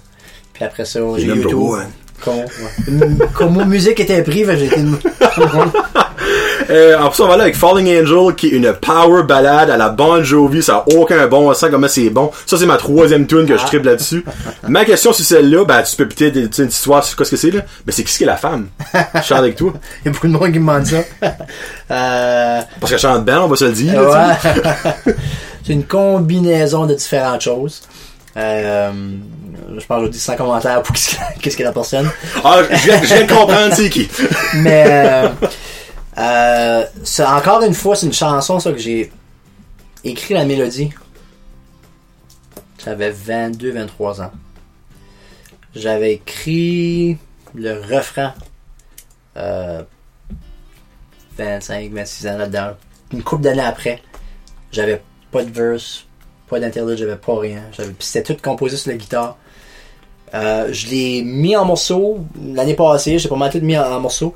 [0.53, 1.51] Puis après ça, j'ai YouTube.
[2.23, 3.27] Como, ouais.
[3.35, 4.77] Como musique était pris, j'ai été.
[6.71, 9.77] Euh, en plus, on va aller avec Falling Angel, qui est une power ballade à
[9.77, 10.63] la Bon Jovi.
[10.63, 12.31] Ça a aucun bon sens, comment c'est bon.
[12.47, 14.25] Ça, c'est ma troisième tune que je triple là-dessus.
[14.69, 17.51] Ma question sur celle-là, ben, tu peux peut-être, une histoire sur quoi ce que c'est,
[17.51, 17.61] là.
[17.87, 18.69] Mais c'est qui ce qui est la femme?
[19.15, 19.73] Je chante avec toi.
[20.05, 20.97] Il y a beaucoup de monde qui me demande ça.
[21.91, 24.01] euh, Parce qu'elle chante bien, on va se le dire.
[24.01, 25.15] là, ouais.
[25.67, 27.83] C'est une combinaison de différentes choses.
[28.37, 28.91] Euh,
[29.79, 30.95] je pense que je dis sans commentaire pour
[31.41, 32.11] qu'est-ce que- la personne.
[32.43, 34.09] Ah, je viens, je viens de comprendre c'est qui.
[34.55, 35.29] Mais euh,
[36.19, 36.85] euh,
[37.21, 39.11] encore une fois, c'est une chanson ça que j'ai
[40.05, 40.91] écrit la mélodie.
[42.85, 44.33] J'avais 22-23 ans.
[45.75, 47.17] J'avais écrit
[47.55, 48.35] le refrain
[49.37, 49.83] euh,
[51.39, 52.73] 25-26 ans là-dedans.
[53.13, 54.03] Une couple d'années après,
[54.71, 56.07] j'avais pas de verse,
[56.49, 57.63] pas d'interlude, j'avais pas rien.
[57.99, 59.37] C'était tout composé sur la guitare.
[60.35, 64.01] Euh, je l'ai mis en morceaux l'année passée, j'ai pas mal tout mis en, en
[64.01, 64.35] morceaux.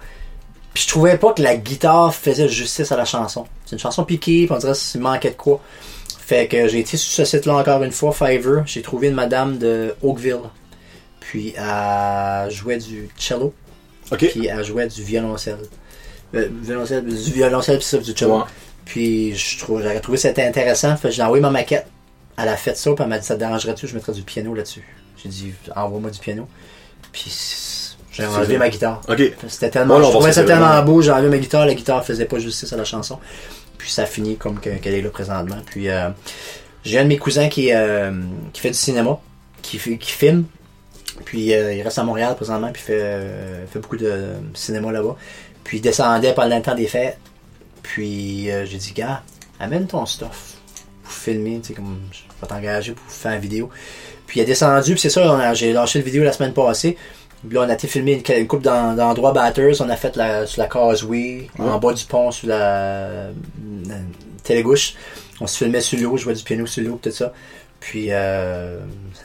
[0.77, 3.47] Puis je trouvais pas que la guitare faisait justice à la chanson.
[3.65, 5.59] C'est une chanson piquée, puis on dirait qu'il manquait de quoi.
[6.19, 8.67] Fait que j'ai été sur ce site-là encore une fois, Fiverr.
[8.67, 10.51] J'ai trouvé une madame de Oakville.
[11.19, 13.55] Puis elle jouait du cello,
[14.19, 15.61] puis elle jouait du violoncelle.
[16.35, 18.37] Euh, violoncelle, du violoncelle, puis ça, du cello.
[18.37, 18.45] Ouais.
[18.85, 20.95] Puis je trouve, j'aurais trouvé ça intéressant.
[20.99, 21.87] Fait que j'ai envoyé ma maquette.
[22.37, 24.53] Elle a fait ça, puis elle m'a dit ça te dérangerait-tu, je mettrais du piano
[24.53, 24.85] là-dessus?
[25.17, 26.47] J'ai dit envoie-moi du piano.
[27.13, 27.31] Puis
[28.17, 29.01] j'ai enlevé ma guitare.
[29.09, 29.23] Ok.
[29.49, 32.05] C'était tellement, Ouais, je trouvais ça tellement vraiment- beau, j'ai enlevé ma guitare, la guitare
[32.05, 33.19] faisait pas justice à la chanson.
[33.79, 35.59] Puis ça finit comme que- qu'elle est là présentement.
[35.67, 36.09] Puis euh,
[36.85, 38.11] j'ai un de mes cousins qui, euh,
[38.53, 39.19] qui fait du cinéma,
[39.63, 40.45] qui, qui filme.
[41.25, 45.17] Puis euh, il reste à Montréal présentement, puis fait, euh, fait beaucoup de cinéma là-bas.
[45.65, 47.19] Puis il descendait pendant le temps des fêtes.
[47.83, 49.23] Puis j'ai dit, gars,
[49.61, 50.55] amène ton stuff
[51.03, 53.71] pour filmer, tu sais, comme je vais t'engager pour faire une vidéo.
[54.27, 56.97] Puis il est descendu, puis c'est ça, j'ai lâché le vidéo la semaine passée.
[57.51, 59.81] Là, on a été filmer une, une couple d'en- d'endroits batters.
[59.81, 63.29] On a fait la, sur la causeway, en bas du pont, sur la,
[63.87, 63.95] la
[64.43, 64.95] télégouche.
[65.41, 67.33] On se filmait sur l'eau, je jouais du piano sur l'eau, tout ça.
[67.79, 68.79] Puis euh,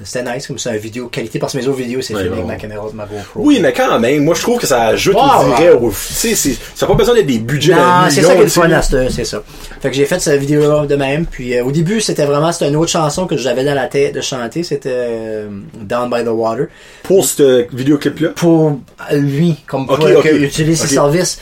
[0.04, 2.36] c'était nice, comme ça, une vidéo qualité, parce que mes autres vidéos, c'est Ouais, filmé
[2.38, 3.42] avec ma caméra de ma GoPro.
[3.44, 5.78] Oui, mais quand même, moi je trouve que ça ajoute, dirait, ouais.
[5.80, 8.42] au, tu sais, c'est- ça n'a pas besoin d'être des budgets Non, c'est ça qui
[8.42, 9.42] est le fun à cette- c'est ça.
[9.82, 11.26] Fait que j'ai fait cette vidéo-là de même.
[11.26, 14.14] Puis euh, au début, c'était vraiment c'était une autre chanson que j'avais dans la tête
[14.14, 14.62] de chanter.
[14.64, 15.48] C'était euh,
[15.82, 16.68] Down by the Water.
[17.04, 18.30] Pour ce vidéoclip-là?
[18.36, 18.80] Pour
[19.12, 20.24] lui, comme pour euh, ok.
[20.24, 21.40] que- utiliser ses services.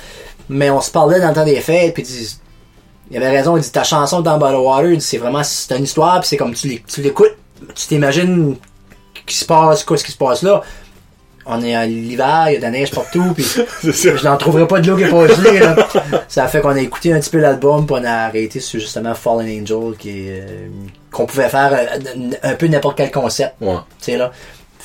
[0.48, 1.94] Mais on se parlait dans le temps des fêtes.
[1.96, 2.06] Puis
[3.12, 3.58] il avait raison.
[3.58, 6.20] Il dit ta chanson the Water, c'est vraiment c'est une histoire.
[6.20, 7.36] Puis c'est comme tu l'é- tu l'écoutes,
[7.76, 8.56] tu t'imagines
[9.26, 10.62] qu'il se passe quoi ce qui se passe là.
[11.52, 13.34] On est en l'hiver, il y a de la neige partout.
[13.34, 13.44] Puis
[13.84, 15.76] je n'en trouverai pas de l'eau qui est pas gelée, là.
[16.28, 18.80] Ça a fait qu'on a écouté un petit peu l'album, puis on a arrêté sur
[18.80, 20.68] justement Fallen Angel, qui euh,
[21.12, 23.74] qu'on pouvait faire euh, un peu n'importe quel concept, Ouais.
[24.00, 24.32] tu sais, là.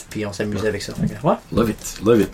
[0.08, 0.92] Puis on s'amusait avec ça.
[1.22, 1.34] Ouais.
[1.52, 2.30] Love it, love it.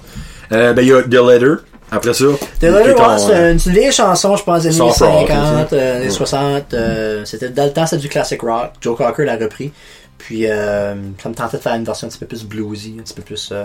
[0.53, 1.55] Euh, ben, il y a The Letter.
[1.91, 2.25] Après ça.
[2.25, 5.29] The ton, ouais, c'est euh, une, une vieille chanson, je pense, des années Soft rock,
[5.29, 5.75] 50, aussi.
[5.75, 6.11] euh, années Ouais.
[6.11, 6.75] 60.
[6.75, 8.71] euh, c'était, dans le temps, c'était du classic rock.
[8.81, 9.73] Joe Cocker l'a repris.
[10.19, 13.03] Puis, euh, ça me tentait de faire une version un petit peu plus bluesy, un
[13.03, 13.65] petit peu plus, euh,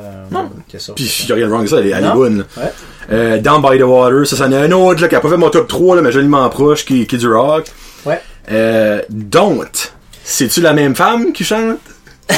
[0.72, 0.94] que ça.
[0.94, 2.16] Puis il y a rien de wrong avec ça, elle est, elle est Non.
[2.16, 2.46] bonne.
[2.58, 2.72] Ouais.
[3.12, 5.36] Euh, Down by the Water, ça, c'en est un autre là, qui a pas fait
[5.38, 7.66] mon top 3, là, mais joliment proche, qui, qui est du rock.
[8.06, 8.22] Ouais.
[8.52, 9.92] Euh, Don't.
[10.24, 11.78] C'est-tu la même femme qui chante?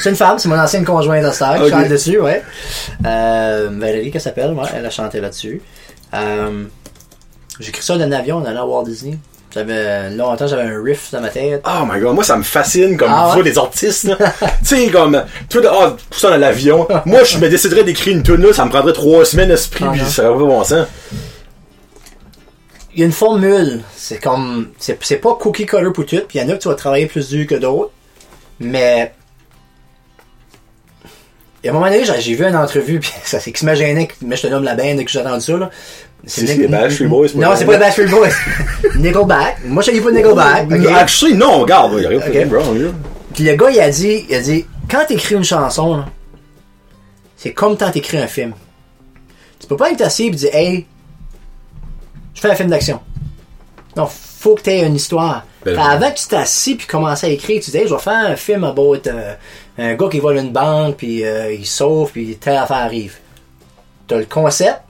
[0.00, 2.42] C'est une femme, c'est mon ancienne conjointe à Star qui chante dessus, ouais.
[3.06, 5.62] Euh, Valérie, qu'elle s'appelle, ouais, elle a chanté là-dessus.
[6.12, 6.64] Euh,
[7.60, 9.18] j'ai écrit ça dans un avion en allant à Walt Disney.
[9.54, 11.62] J'avais, longtemps, j'avais un riff dans ma tête.
[11.64, 13.42] Oh my god, moi ça me fascine comme Ah voix ouais?
[13.44, 14.10] des artistes.
[14.58, 16.88] tu sais, comme, toi, ah, pour ça dans l'avion.
[17.06, 19.92] moi, je me déciderais d'écrire une tune là, ça me prendrait trois semaines d'esprit, Ah
[19.92, 20.08] puis non.
[20.08, 20.86] ça aurait pas bon sens.
[22.94, 23.80] Il y a une formule.
[23.96, 26.62] C'est comme, c'est, c'est pas cookie cutter pour tout, puis il y en a que
[26.62, 27.92] tu vas travailler plus dur que d'autres.
[28.60, 29.12] Mais,
[31.62, 34.14] et à un moment donné, j'ai, vu une entrevue, puis ça c'est qui se que,
[34.22, 35.70] mais je te nomme la bande et que j'ai entendu ça, là.
[36.26, 37.76] C'est- les Backstreet Boys, Non, c'est pas.
[37.76, 38.30] Backstreet Boys.
[38.96, 39.58] Nickelback.
[39.66, 40.70] Moi, je dis pas Nickelback.
[40.70, 40.86] ok?
[40.92, 42.32] Actually, non, regarde, il y a rien de Ok.
[42.32, 42.94] fucking wrong.
[43.34, 46.04] Puis le gars, il a dit, il a dit, quand t'écris une chanson,
[47.36, 48.54] c'est comme quand t'écris un film.
[49.58, 50.86] Tu peux pas être assis et dire, hey,
[52.34, 53.00] je fais un film d'action.
[53.96, 54.08] Non,
[54.44, 55.46] faut que t'aies une histoire.
[55.64, 58.26] Ben, avant que tu t'assis puis commencer à écrire, tu dis, hey, je vais faire
[58.26, 59.34] un film about euh,
[59.78, 63.16] un gars qui vole une banque puis euh, il sauve puis telle affaire arrive.
[64.06, 64.82] T'as le concept,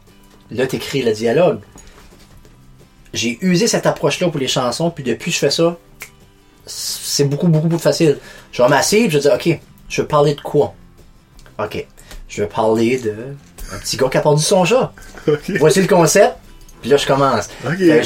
[0.51, 1.61] là t'écris le dialogue.
[3.13, 5.77] J'ai usé cette approche-là pour les chansons, puis depuis que je fais ça,
[6.67, 8.19] c'est beaucoup, beaucoup plus facile.
[8.51, 10.75] Je vais m'asseoir, je vais dire, OK, je veux parler de quoi?
[11.61, 11.87] OK,
[12.27, 13.15] je veux parler de
[13.73, 14.93] un petit gars qui a perdu son chat.
[15.61, 16.35] Voici le concept,
[16.85, 17.49] puis là, je commence.
[17.79, 18.03] Je,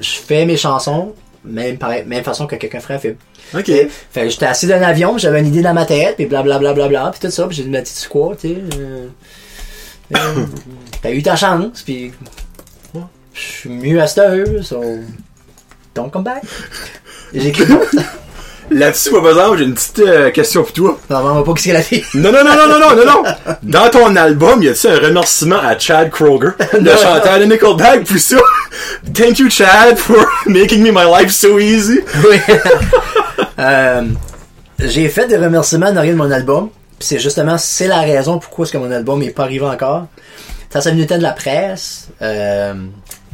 [0.00, 1.12] je fais mes chansons,
[1.44, 3.16] même, pareil, même façon que quelqu'un ferait un film.
[3.52, 3.70] Ok.
[4.10, 6.88] Fait j'étais assis dans l'avion, puis j'avais une idée dans ma tête, puis blablabla, bla,
[6.88, 9.08] bla, bla, puis tout ça, puis j'ai dit, mais tu quoi, tu sais, euh,
[10.16, 10.46] euh,
[11.02, 12.10] t'as eu ta chance, puis
[13.34, 14.82] je suis mieux à cette heure, so
[15.94, 16.42] don't come back.
[17.34, 17.42] Non,
[18.70, 20.98] Là-dessus, par exemple, j'ai une petite euh, question pour toi.
[21.08, 22.02] non, on va pas qu'est-ce qu'elle a fait?
[22.14, 23.56] Non, non, non, non, non, non, non, non.
[23.62, 28.18] Dans ton album, y a-tu un remerciement à Chad Kroger, le chanteur de Nickelback, pour
[28.18, 28.36] ça?
[29.14, 32.00] Thank you, Chad, for making me my life so easy.
[32.28, 32.38] Oui.
[33.58, 34.02] Euh,
[34.78, 36.68] j'ai fait des remerciements dans rien de mon album.
[36.98, 40.08] Puis c'est justement, c'est la raison pourquoi est-ce que mon album est pas arrivé encore.
[40.68, 42.08] Ça s'est de la presse.
[42.20, 42.74] Euh,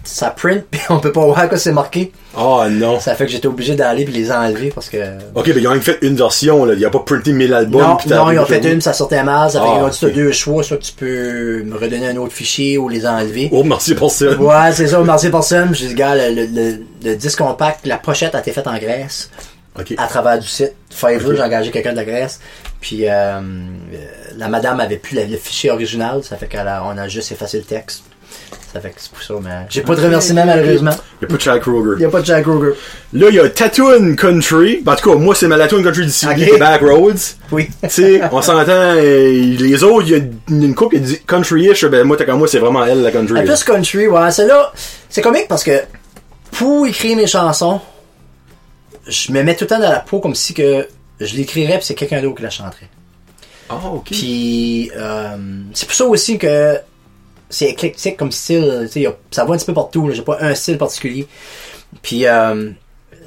[0.05, 2.13] ça print, puis on peut pas voir quoi c'est marqué.
[2.37, 2.99] Oh non.
[3.01, 4.97] Ça fait que j'étais obligé d'aller puis les enlever parce que...
[5.35, 6.75] Ok, ben ils ont même fait une version, là.
[6.75, 7.83] Il a pas printé 1000 albums.
[7.83, 9.51] non, pis non, ils ont fait une, ça sortait mal.
[9.51, 10.13] Ça fait Ah, qu'ils ont dit, t'as ok.
[10.15, 10.63] deux choix.
[10.63, 13.49] Soit tu peux me redonner un autre fichier ou les enlever.
[13.53, 14.33] Oh, merci pour ça.
[14.35, 15.75] Ouais, c'est ça, merci personne.
[15.75, 18.79] J'ai dit, gars, le, le, le, le disque compact, la pochette a été faite en
[18.79, 19.31] Grèce.
[19.79, 19.95] Ok.
[19.97, 20.75] à travers du site.
[20.91, 21.37] Fiverr, Ok.
[21.37, 22.41] j'ai engagé quelqu'un de la Grèce.
[22.81, 23.41] Puis euh,
[24.37, 27.59] la madame avait plus le, fichier original, ça fait qu'on a, on a juste effacé
[27.59, 28.03] le texte.
[28.73, 30.93] Ça fait que c'est pour ça, mais j'ai pas de remerciements malheureusement.
[31.21, 32.01] Il y a pas de Chad Il Kroger.
[32.01, 32.73] y a pas de Jack Ruger.
[33.13, 34.83] Là, il y a Tatooine Country.
[34.87, 36.37] En tout cas, moi, c'est ma Tatooine Country d'ici, Ok.
[36.37, 37.37] qui est Backroads.
[37.51, 37.69] Oui.
[37.83, 42.05] tu sais, on s'entend, les autres, il y a une couple qui dit country-ish, ben
[42.05, 43.39] moi, t'as comme moi, c'est vraiment elle, la country.
[43.39, 44.31] Un plus country, ouais.
[44.31, 44.73] Celle-là,
[45.11, 45.83] c'est comique parce que
[46.53, 47.81] pour écrire mes chansons,
[49.07, 50.87] je me mets tout le temps dans la peau comme si que
[51.21, 52.89] je l'écrirais puis c'est quelqu'un d'autre qui la chanterait.
[53.69, 54.07] Ah, ok.
[54.11, 55.37] Puis euh,
[55.75, 56.77] c'est pour ça aussi que
[57.53, 58.81] c'est éclectique comme style.
[58.87, 60.11] tu sais, y a- ça va un petit peu partout.
[60.13, 61.27] J'ai pas un style particulier.
[62.03, 62.71] Puis euh,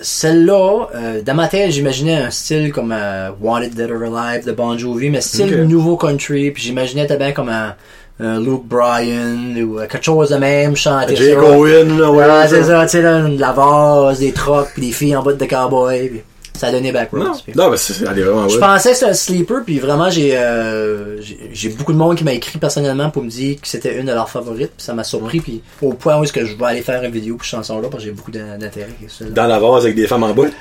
[0.02, 4.52] celle-là, euh, dans ma tête, j'imaginais un style comme euh, Wanted Dead or Alive de
[4.52, 6.52] Bon Jovi, mais style nouveau country.
[6.52, 7.76] Puis j'imaginais bien comme un,
[8.20, 11.38] un Luke Bryan ou euh, quelque chose de même chanter Jake.
[11.38, 12.48] Owen, là, ouais.
[12.48, 16.10] C'est ça, tu sais, la vase, des trucks, puis des filles en bottes de cowboy.
[16.10, 16.24] Puis
[16.58, 17.24] ça a donné Backroads.
[17.56, 20.38] Non, mais c'est, elle est vraiment, je pensais que c'était un sleeper, puis vraiment, j'ai
[20.38, 23.98] euh, j'ai- j'ai beaucoup de monde qui m'a écrit personnellement pour me dire que c'était
[24.00, 26.56] une de leurs favorites, puis ça m'a surpris, puis au point où est-ce que je
[26.56, 28.90] vais aller faire une vidéo pour cette chanson-là, parce que j'ai beaucoup d'in- d'intérêt.
[29.32, 30.54] Dans la vase avec des femmes en botte.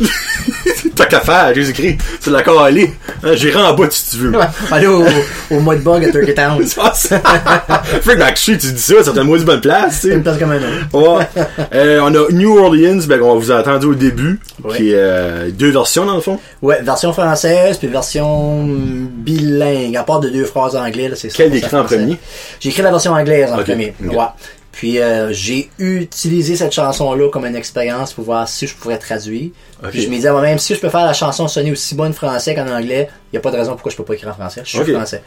[1.08, 1.98] Qu'à faire, Jésus-Christ.
[2.20, 2.92] C'est la aller.
[3.22, 4.32] Hein, J'irai en botte si tu veux.
[4.70, 5.04] Aller au,
[5.50, 6.62] au mois de bug à Turkey Town.
[8.16, 11.18] Backstreet, tu dis ça, ça t'a une bonne place, une place comme un autre.
[11.18, 11.26] Ouais.
[11.74, 14.76] Euh, on a New Orleans, ben, on vous a attendu au début, Ouais.
[14.76, 16.38] qui est euh, deux versions dans le fond.
[16.62, 21.36] Ouais, version française, puis version bilingue, à part de deux phrases anglais, là, c'est ça.
[21.36, 22.18] Quel écrit en premier?
[22.60, 23.94] J'ai écrit la version anglaise en premier.
[24.02, 24.16] Ouais.
[24.78, 29.48] Puis euh, j'ai utilisé cette chanson-là comme une expérience pour voir si je pourrais traduire.
[29.90, 32.54] Puis je me disais moi-même, si je peux faire la chanson sonner aussi bonne français
[32.54, 34.60] qu'en anglais, il n'y a pas de raison pourquoi je peux pas écrire en français.
[34.64, 34.92] Je suis Ok.
[34.92, 35.22] français.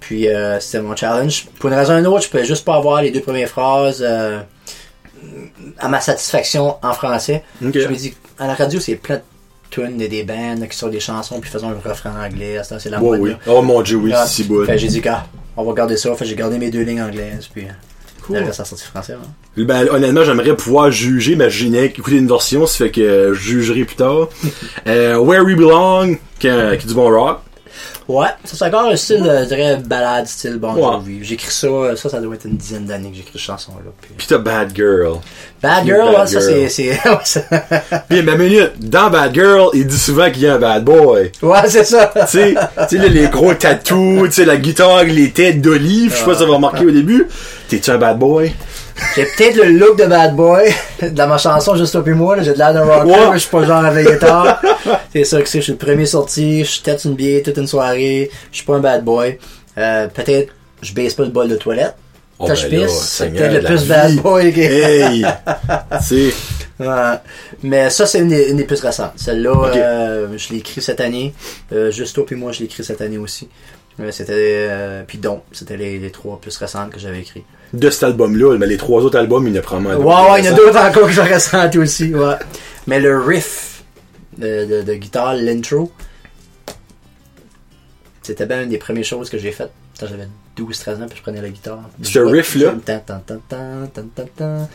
[0.00, 1.46] Puis euh, c'était mon challenge.
[1.58, 3.98] Pour une raison ou une autre, je pouvais juste pas avoir les deux premières phrases
[4.02, 4.40] euh,
[5.78, 7.42] à ma satisfaction en français.
[7.60, 9.22] Je me dis, à la radio, c'est plein de
[9.68, 12.58] tunes et des bands qui sortent des chansons puis faisons le refrain en anglais.
[12.64, 13.20] C'est la Ouais, mode.
[13.20, 13.30] oui.
[13.32, 13.36] là.
[13.48, 14.64] Oh mon dieu, oui, Ah, c'est si bon.
[14.76, 15.26] J'ai dit, ah,
[15.58, 16.14] on va garder ça.
[16.14, 17.48] Fait, j'ai gardé mes deux lignes anglaises.
[17.52, 17.72] Puis, euh,
[18.26, 18.36] Cool.
[19.12, 19.64] hein.
[19.64, 23.40] Ben, honnêtement, j'aimerais pouvoir juger, mais j'ai n'ai qu'écouté une version, ça fait que je
[23.40, 24.28] jugerai plus tard.
[24.86, 27.40] euh, Where We Belong, qui est du bon rock.
[28.08, 30.82] Ouais, ça c'est encore un style, euh, je dirais, balade, style Bon Ouais.
[30.82, 31.18] Jovi.
[31.24, 33.90] J'écris ça, euh, ça, ça doit être une dizaine d'années que j'écris cette chanson-là.
[34.00, 34.10] Puis...
[34.16, 35.18] Pis t'as Bad Girl.
[35.62, 36.68] Bad Girl, Bad ouais, ça c'est...
[36.68, 40.58] c'est- ouais, Puis, ma minute, dans Bad Girl, il dit souvent qu'il y a un
[40.58, 41.32] bad boy.
[41.42, 42.12] ouais, c'est ça.
[42.30, 42.54] tu
[42.88, 46.40] sais, les gros tatous, tu sais, la guitare, les têtes d'olive, je sais pas si
[46.40, 47.26] ça va remarquer au début.
[47.68, 48.52] T'es-tu un bad boy?
[49.16, 50.72] J'ai peut-être le look de Bad Boy
[51.12, 52.40] dans ma chanson Juste toi puis moi.
[52.42, 54.60] J'ai de l'air d'un rocker, mais je suis pas genre réveillé tard.
[55.12, 55.58] c'est ça que c'est.
[55.58, 56.64] Je suis le premier sorti.
[56.64, 58.30] Je tête une bière toute une soirée.
[58.52, 59.38] Je suis pas un Bad Boy.
[59.78, 61.94] Euh, peut-être je baisse pas le bol de toilette.
[62.38, 63.88] Oh, Quand je ben pisse, c'est peut-être le plus vie.
[63.88, 64.52] Bad Boy.
[64.52, 65.24] que- Hey!
[66.00, 66.34] tu sais,
[66.80, 66.86] Ouais.
[67.62, 69.12] Mais ça, c'est une, des- une des plus récentes.
[69.16, 71.32] Celle-là, euh, je l'ai écrit cette année.
[71.72, 73.48] Euh, Juste toi puis moi, je l'ai écrit cette année aussi.
[74.00, 77.44] Euh, c'était puis donc c'était les, les trois plus récentes que j'avais écrit.
[77.78, 80.40] De cet album-là, mais les trois autres albums, il y en a probablement Ouais, ouais,
[80.40, 82.34] il y en a d'autres encore que j'ai ressentis aussi, ouais.
[82.86, 83.82] Mais le riff
[84.38, 85.90] de, de, de guitare, l'intro,
[88.22, 89.70] c'était bien une des premières choses que j'ai faites
[90.00, 90.26] quand j'avais
[90.58, 91.80] 12-13 ans puis je prenais la guitare.
[92.02, 92.74] Ce Je riff-là?
[92.84, 93.00] Tan.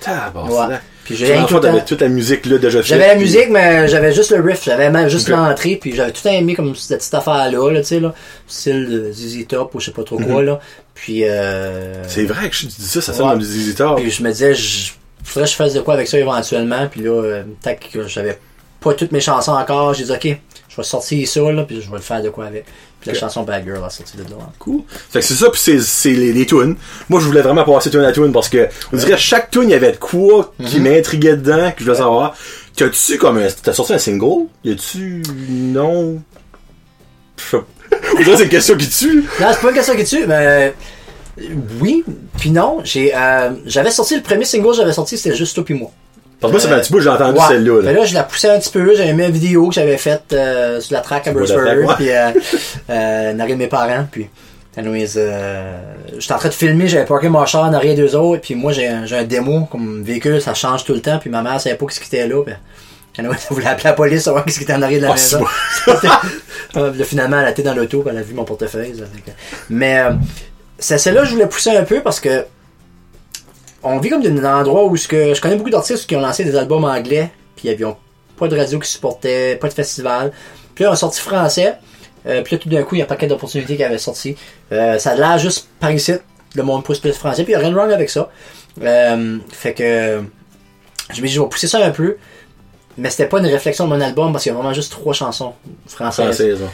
[0.02, 0.70] Tabarnak.
[0.70, 0.76] Ouais.
[1.04, 2.82] Puis tout temps- toute la musique là déjà.
[2.82, 4.64] J'avais la puis- musique, mais j'avais juste le riff.
[4.64, 8.00] J'avais même juste l'entrée, puis j'avais tout aimé comme cette petite affaire-là, là, tu sais,
[8.00, 8.14] là.
[8.48, 10.60] Style de ZZ Top ou je sais pas trop quoi, là.
[11.02, 12.08] Puis, euh...
[12.08, 13.46] C'est vrai que je dis ça, ça sonne Ouais.
[13.46, 13.98] comme Top.
[14.00, 14.92] Puis je me disais, je
[15.24, 16.88] faudrait que je fasse de quoi avec ça éventuellement.
[16.88, 18.38] Puis là, euh, tac, que j'avais
[18.82, 19.94] pas toutes mes chansons encore.
[19.94, 20.38] J'ai dit, ok,
[20.70, 22.66] je vais sortir ça, là, puis je vais le faire de quoi avec.
[23.00, 24.36] Puis la chanson Bad Girl a sorti de là.
[24.60, 24.82] Cool.
[25.10, 26.76] Fait que c'est ça, puis c'est, c'est les, les tunes.
[27.08, 29.70] Moi, je voulais vraiment passer tune à tune parce que, on dirait, chaque tune, il
[29.70, 32.36] y avait de quoi qui m'intriguait dedans, que je voulais savoir.
[32.76, 34.48] T'as-tu comme un, t'as sorti un single?
[34.66, 36.22] Y a-tu, non?
[37.38, 37.58] Je sais
[38.18, 39.24] c'est une question qui tue?
[39.40, 40.70] Non, c'est pas une question qui tue, mais euh,
[41.80, 42.04] oui,
[42.38, 42.80] puis non.
[42.84, 45.92] J'ai, euh, j'avais sorti le premier single que j'avais sorti, c'était juste toi puis moi.
[46.40, 47.46] Parce que moi, ça fait un petit peu, j'ai entendu Ouais.
[47.50, 47.92] celle-là, là.
[47.92, 48.96] là, je la poussais un petit peu.
[48.96, 51.96] J'avais mis une vidéo que j'avais faite euh, sur la track à track, ouais.
[51.98, 52.30] Puis, euh,
[52.90, 54.08] euh, de mes parents.
[54.10, 54.30] Puis,
[54.78, 55.82] anyways, euh,
[56.18, 56.88] j'étais en train de filmer.
[56.88, 58.42] J'avais parké mon char en arrière d'eux autres.
[58.42, 60.42] Puis moi, j'ai un, j'ai un démo comme véhicule.
[60.42, 61.20] Ça change tout le temps.
[61.20, 62.42] Puis ma mère savait pas ce qui était là.
[63.20, 65.16] Anyways, elle voulait appeler la police savoir ce qui était en arrière de la Ah,
[65.16, 65.46] maison.
[66.98, 68.04] Là, finalement, elle était dans l'auto.
[68.10, 68.96] Elle a vu mon portefeuille.
[68.98, 69.04] ça
[69.70, 70.12] Mais euh,
[70.78, 72.46] c'est celle-là que je voulais pousser un peu parce que
[73.82, 76.22] on vit comme dans un endroit où ce que je connais beaucoup d'artistes qui ont
[76.22, 77.96] lancé des albums anglais, puis ils n'avaient
[78.38, 80.32] pas de radio qui supportait, pas de festival.
[80.76, 81.76] Puis là, on a sorti français.
[82.26, 84.36] Euh, puis là, tout d'un coup, il y a un paquet d'opportunités qui avaient sorti.
[84.72, 86.14] Euh, ça a l'air juste par ici,
[86.56, 87.44] le monde pousse plus français.
[87.44, 88.30] Puis il n'y a rien de wrong avec ça.
[88.82, 90.22] Euh, fait que
[91.14, 92.18] je me dis, je vais pousser ça un peu.
[93.00, 95.14] Mais c'était pas une réflexion de mon album parce qu'il y a vraiment juste trois
[95.14, 95.54] chansons
[95.88, 96.26] françaises.
[96.26, 96.72] Française, hein.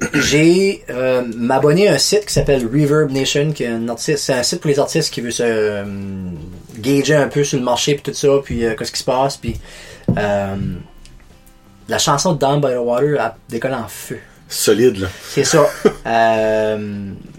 [0.14, 4.32] j'ai euh, m'abonné à un site qui s'appelle Reverb Nation, qui est un artiste, c'est
[4.32, 5.84] un site pour les artistes qui veut se euh,
[6.78, 9.36] gager un peu sur le marché puis tout ça, puis euh, qu'est-ce qui se passe,
[9.36, 9.56] puis
[10.16, 10.56] euh,
[11.88, 14.18] la chanson Down by the Water elle décolle en feu.
[14.48, 15.08] Solide, là.
[15.28, 15.66] C'est ça.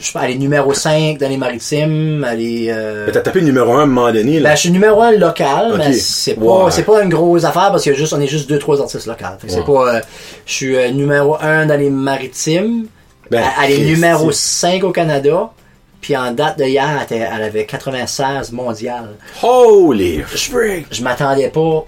[0.00, 2.66] je sais pas, elle est numéro 5 dans les maritimes, elle est...
[2.70, 4.50] euh, T'as tapé numéro 1 à un moment donné, là.
[4.50, 5.78] ben, je suis numéro un local, Ok.
[5.78, 8.58] mais c'est pas, c'est pas une grosse affaire parce que juste, on est juste deux,
[8.58, 9.24] trois artistes locaux.
[9.42, 10.00] Que c'est pas, euh,
[10.46, 12.86] je suis euh, numéro un dans les maritimes.
[13.30, 13.94] Ben, elle, elle est Christy.
[13.94, 15.50] numéro 5 au Canada.
[16.00, 19.16] Puis en date de hier, elle, était- elle avait 96 mondial.
[19.42, 20.86] Holy freak!
[20.92, 21.84] Je m'attendais pas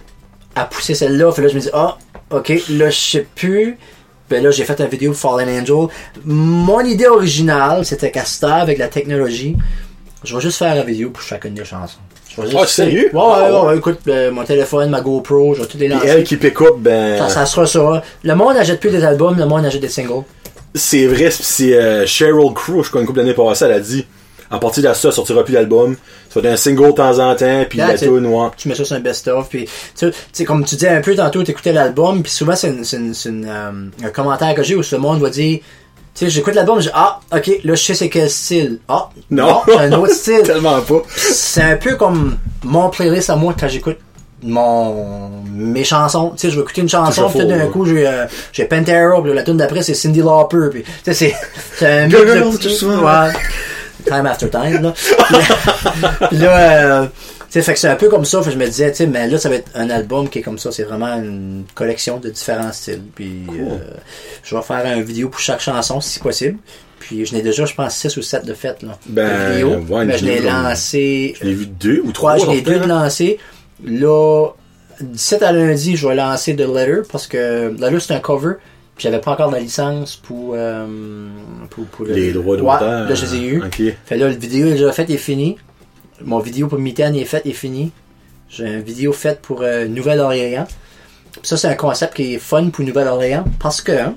[0.57, 1.31] à pousser celle-là.
[1.33, 1.97] Fait là, je me dis, ah,
[2.31, 3.79] ok, là, je sais plus.
[4.31, 5.89] Ben là, j'ai fait une vidéo Fallen Angel.
[6.24, 8.22] Mon idée originale, c'était qu'à
[8.55, 9.57] avec la technologie,
[10.24, 11.99] je vais juste faire une vidéo pour chacune des chansons.
[12.37, 13.11] Je vais juste- Ah, sérieux?
[13.12, 13.66] Ouais, ouais, ouais, ouais.
[13.66, 16.07] ouais, écoute, euh, mon téléphone, ma GoPro, je vais toutes les Et lancer.
[16.07, 17.18] elle qui pick up, ben.
[17.18, 18.03] Ça, ça sera ça.
[18.22, 20.22] Le monde n'achète plus des albums, le monde achète des singles.
[20.74, 24.07] C'est vrai, c'est euh, Cheryl Crow, je crois, une couple d'années passées, elle a dit
[24.51, 25.96] à partir de ça, elle sortira plus d'album.
[26.32, 28.46] Ça va être un single de temps en temps, puis la tune, ouais.
[28.57, 31.14] Tu mets ça sur un best-of, puis tu sais- tu comme tu disais un peu
[31.14, 33.70] tantôt, t'écoutais l'album, puis souvent c'est une- c'est une- c'est une, euh,
[34.07, 35.59] un commentaire que j'ai où le monde va dire,
[36.14, 38.78] tu sais, j'écoute l'album, je dis, ah, ok, là je sais c'est quel style.
[38.88, 39.61] Ah, Non.
[39.66, 40.42] c'est un autre style.
[40.42, 41.03] Tellement pas.
[41.16, 43.98] c'est un peu comme mon playlist à moi quand j'écoute
[44.42, 48.07] mon mes chansons tu sais je vais écouter une chanson puis tout d'un coup j'ai
[48.07, 51.34] euh, j'ai Pantera puis la tune d'après c'est Cindy Lauper puis tu sais c'est
[51.76, 53.32] c'est un mix de ouais.
[54.05, 54.94] Time after time là
[56.28, 57.11] puis, là euh, tu
[57.51, 59.07] sais fait que c'est un peu comme ça fait que je me disais tu sais
[59.07, 62.18] mais là ça va être un album qui est comme ça c'est vraiment une collection
[62.18, 63.78] de différents styles puis euh,
[64.42, 66.59] je vais faire une vidéo pour chaque chanson si possible
[66.98, 70.05] puis je n'ai déjà je pense 6 ou 7 de faites là Ben, de ouais,
[70.05, 72.36] mais je l'ai vidéo, lancé Je l'ai vu deux ou trois.
[72.36, 72.86] Trois, je l'ai deux là.
[72.86, 73.38] lancés.
[73.84, 74.48] Là,
[75.01, 78.57] 17 à lundi, je vais lancer The Letter parce que Letter c'est un cover.
[79.01, 80.86] Puis j'avais pas encore la licence pour, euh,
[81.70, 83.09] pour, pour le- Les droits Ouais, d'auteur.
[83.09, 83.62] là, je les ai eu.
[83.64, 83.80] Ok.
[84.05, 85.57] Fait là, la vidéo est déjà faite et finie.
[86.22, 87.92] Mon vidéo pour Mitaine est faite et finie.
[88.51, 90.66] J'ai une vidéo faite pour euh, Nouvelle-Orléans.
[91.42, 94.14] Ça, c'est un concept qui est fun pour Nouvelle-Orléans parce que hein,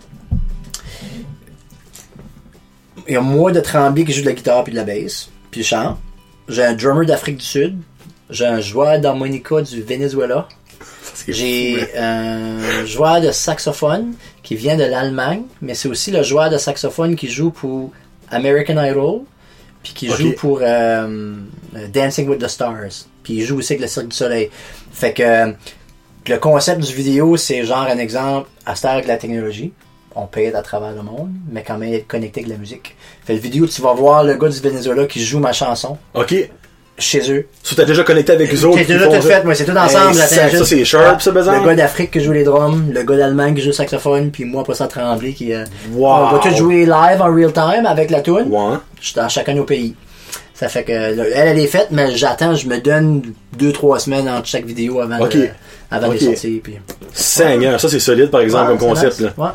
[3.07, 5.29] il y a moi de Tremblay qui joue de la guitare puis de la basse,
[5.49, 5.97] puis je chante.
[6.49, 7.77] J'ai un drummer d'Afrique du Sud.
[8.29, 10.49] J'ai un joueur d'harmonica du Venezuela.
[11.29, 12.57] J'ai hein.
[12.81, 14.13] un joueur de saxophone
[14.44, 17.91] qui vient de l'Allemagne, mais c'est aussi le joueur de saxophone qui joue pour
[18.30, 19.22] American Idol,
[19.82, 21.36] puis qui joue pour euh,
[21.94, 24.50] Dancing with the Stars, puis il joue aussi avec le Cirque du Soleil.
[24.91, 25.54] Fait que
[26.28, 29.72] le concept du vidéo, c'est genre un exemple à heure avec la technologie.
[30.16, 32.96] On peut être à travers le monde, mais quand même être connecté avec la musique.
[33.26, 36.36] Fait le vidéo, tu vas voir le gars du Venezuela qui joue ma chanson Ok.
[36.98, 37.48] Chez eux.
[37.64, 38.78] So, t'as déjà connecté avec eux autres.
[38.80, 40.14] C'est déjà tout fait, moi c'est tout ensemble.
[40.16, 40.26] Ça,
[40.66, 43.62] c'est sharp, ça, par Le gars d'Afrique qui joue les drums, le gars d'Allemagne qui
[43.62, 45.54] joue le saxophone, puis moi pas ça Tremblay qui.
[45.54, 46.08] euh, Wow.
[46.08, 48.46] On va tout jouer live en real time avec la tune.
[48.48, 48.76] Ouais.
[49.02, 49.96] Je suis dans chacun de nos pays.
[50.54, 53.24] Ça fait que là, elle, elle est faite, mais j'attends, je me donne
[53.58, 55.36] deux, trois semaines entre chaque vidéo avant Ok.
[55.91, 56.19] Avant Ok.
[56.21, 56.59] de les.
[56.59, 56.79] Puis...
[57.13, 59.19] Seigneur, ça c'est solide par exemple Ouais, comme concept.
[59.19, 59.34] Là.
[59.38, 59.49] Ouais.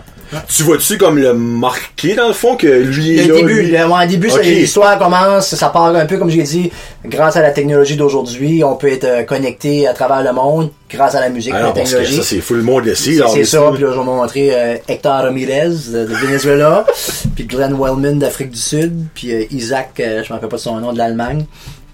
[0.55, 3.71] Tu vois-tu comme le marqué dans le fond que lui est Le là, début, lui-
[3.71, 6.71] le, ouais, début, l'histoire commence, ça part un peu comme j'ai dit,
[7.07, 11.15] grâce à la technologie d'aujourd'hui, on peut être euh, connecté à travers le monde, grâce
[11.15, 12.17] à la musique, Ah la non, que technologie.
[12.17, 13.19] ça c'est full monde sait.
[13.33, 16.85] C'est ça, puis là, je vais montrer euh, Hector Ramirez de, de Venezuela,
[17.35, 20.61] puis Glenn Wellman d'Afrique du Sud, puis euh, Isaac, euh, je me rappelle pas de
[20.63, 21.47] son nom, de l'Allemagne.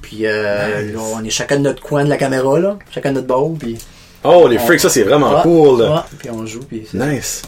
[0.02, 0.96] Puis euh, Nice.
[1.16, 3.78] on est chacun de notre coin de la caméra, là, chacun de notre bord, puis...
[4.24, 5.80] Oh les freaks, ça c'est vraiment Ouais, cool.
[5.82, 7.42] ouais, puis on joue, puis c'est Nice.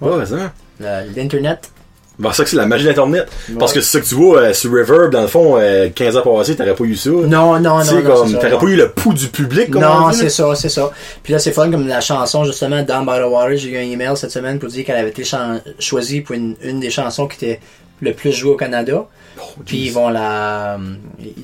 [0.00, 0.36] Ouais, ça.
[0.80, 1.70] la- l'Internet.
[2.18, 3.26] Ben, ça que c'est la magie d'Internet.
[3.48, 3.54] Ouais.
[3.58, 6.16] Parce que c'est ça que tu vois euh, sur Reverb, dans le fond, euh, 15
[6.16, 7.10] ans passés, t'aurais pas eu ça.
[7.10, 10.00] Non, non, non, comme, c'est ça, t'aurais pas eu le pouls du public, comme on
[10.08, 10.90] Non, c'est ça, c'est ça.
[11.22, 13.56] Puis là, c'est fun comme la chanson, justement, Down by the Water.
[13.56, 15.24] J'ai eu un email cette semaine pour dire qu'elle avait été
[15.78, 17.60] choisie pour une, une des chansons qui était
[18.02, 19.06] le plus jouée au Canada.
[19.38, 20.78] Oh, Puis ils vont la.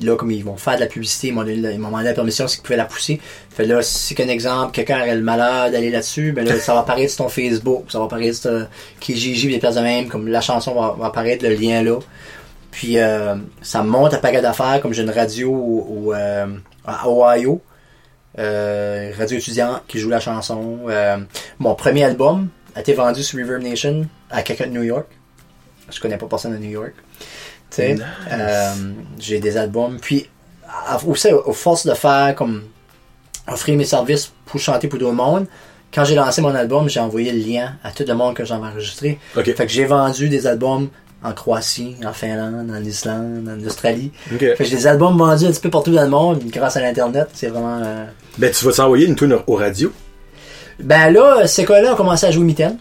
[0.03, 2.77] Là, comme ils vont faire de la publicité, ils m'ont demandé la permission s'ils pouvaient
[2.77, 3.19] la pousser.
[3.49, 6.81] Fait là, si qu'un exemple, quelqu'un aurait le malheur d'aller là-dessus, ben là, ça va
[6.81, 8.63] apparaître sur ton Facebook, ça va apparaître sur euh,
[8.99, 11.97] Kijiji, des places de même, comme la chanson va, va apparaître, le lien là.
[12.71, 16.47] Puis euh, ça monte à paquet d'affaires, comme j'ai une radio au, au, euh,
[16.85, 17.61] à Ohio,
[18.37, 20.79] euh, radio étudiante qui joue la chanson.
[21.57, 25.07] Mon premier album a été vendu sur Reverb Nation à quelqu'un de New York.
[25.91, 26.93] Je connais pas personne de New York.
[27.69, 28.03] Tu sais, Nice.
[28.31, 28.73] euh,
[29.19, 29.97] j'ai des albums.
[30.01, 30.27] Puis
[30.87, 32.63] à- aussi, aux forces de faire comme
[33.47, 35.45] offrir mes services pour chanter pour d'autres monde.
[35.93, 38.65] Quand j'ai lancé mon album, j'ai envoyé le lien à tout le monde que j'avais
[38.65, 39.17] enregistré.
[39.55, 40.89] Fait que j'ai vendu des albums
[41.23, 44.11] en Croatie, en Finlande, en Islande, en Australie.
[44.55, 46.81] Fait que j'ai des albums vendus un petit peu partout dans le monde grâce à
[46.81, 47.27] l'internet.
[47.33, 47.81] C'est vraiment.
[47.83, 48.05] euh,
[48.37, 49.91] Ben, tu vas t'envoyer une tune au radio?
[50.79, 52.77] Ben là, ces cas-là ont commencé à jouer mitaine.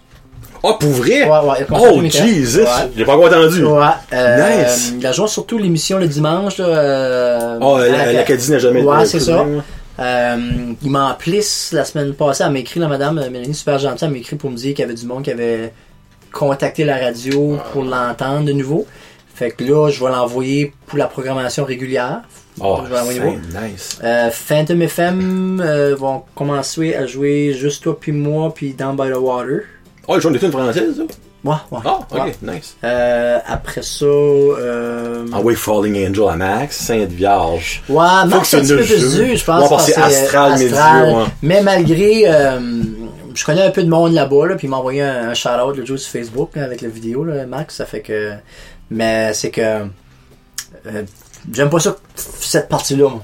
[0.62, 1.24] Oh, pour vrai?
[1.24, 2.26] Ouais, ouais, oh, 2004.
[2.26, 2.59] Jesus!
[2.61, 2.66] Ouais.
[2.96, 3.64] J'ai pas encore entendu.
[3.64, 3.86] Ouais.
[4.12, 4.94] Euh, Nice.
[4.98, 6.59] Il a joué surtout l'émission le dimanche.
[6.59, 9.44] Là, euh, Oh, la- n'a jamais Ouais, c'est ça.
[10.00, 10.36] Euh,
[10.82, 11.42] il m'a appelé
[11.72, 12.44] la semaine passée.
[12.46, 14.06] Elle m'a écrit, la madame euh, Mélanie, super gentille.
[14.06, 15.72] Elle m'a écrit pour me dire qu'il y avait du monde qui avait
[16.32, 18.86] contacté la radio pour l'entendre de nouveau.
[19.34, 22.22] Fait que là, je vais l'envoyer pour la programmation régulière.
[22.61, 22.80] Oh,
[23.62, 23.98] nice.
[24.02, 29.11] Euh, Phantom FM euh, vont commencer à jouer juste toi puis moi puis Down by
[29.12, 29.61] the Water.
[30.09, 31.02] Oh, ils jouent des tunes françaises, ça?
[31.44, 31.78] Ouais, ouais.
[31.84, 32.34] Ah, ok, ouais.
[32.42, 32.76] nice.
[32.82, 37.82] Euh, après ça, euh, Ah oui, Falling Angel à Max, Sainte Vierge.
[37.88, 39.62] Ouais, Max, c'est un petit peu plus dur, je pense.
[39.62, 41.24] Ouais, parce que c'est Astral Media, ouais.
[41.42, 42.61] Mais malgré, euh,
[43.34, 45.76] je connais un peu de monde là-bas, là, puis il m'a envoyé un, un shout-out
[45.76, 47.76] le jour sur Facebook là, avec la vidéo, là, Max.
[47.76, 48.32] Ça fait que.
[48.90, 49.61] Mais c'est que.
[49.61, 51.02] euh,
[51.52, 53.11] j'aime pas ça, cette partie-là.
[53.11, 53.22] moi.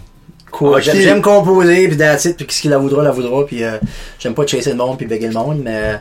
[0.52, 0.74] Cool.
[0.76, 0.82] Ok.
[0.82, 3.78] J'aime, j'aime composer, puis it, puis ce qu'il la voudra, la voudra, puis euh,
[4.20, 6.00] j'aime pas chasser le monde, puis béguer le monde, mais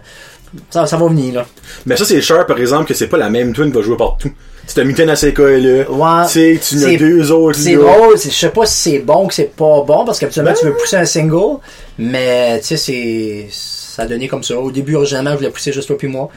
[0.70, 1.46] ça, ça va venir, là.
[1.86, 3.98] Mais ça, c'est cher, par exemple, que c'est pas la même tune qui va jouer
[3.98, 4.32] partout.
[4.68, 5.88] Tu t'as Mitten à CKLE.
[5.90, 6.26] Ouais.
[6.32, 7.82] Tu sais, tu deux autres, C'est là.
[7.82, 10.58] drôle, je sais pas si c'est bon ou que c'est pas bon, parce qu'habituellement Ben
[10.60, 11.58] tu veux pousser un single,
[11.98, 13.48] mais tu sais, c'est.
[13.52, 14.58] Ça a donné comme ça.
[14.58, 16.30] Au début, originalement, je voulais pousser juste toi puis moi.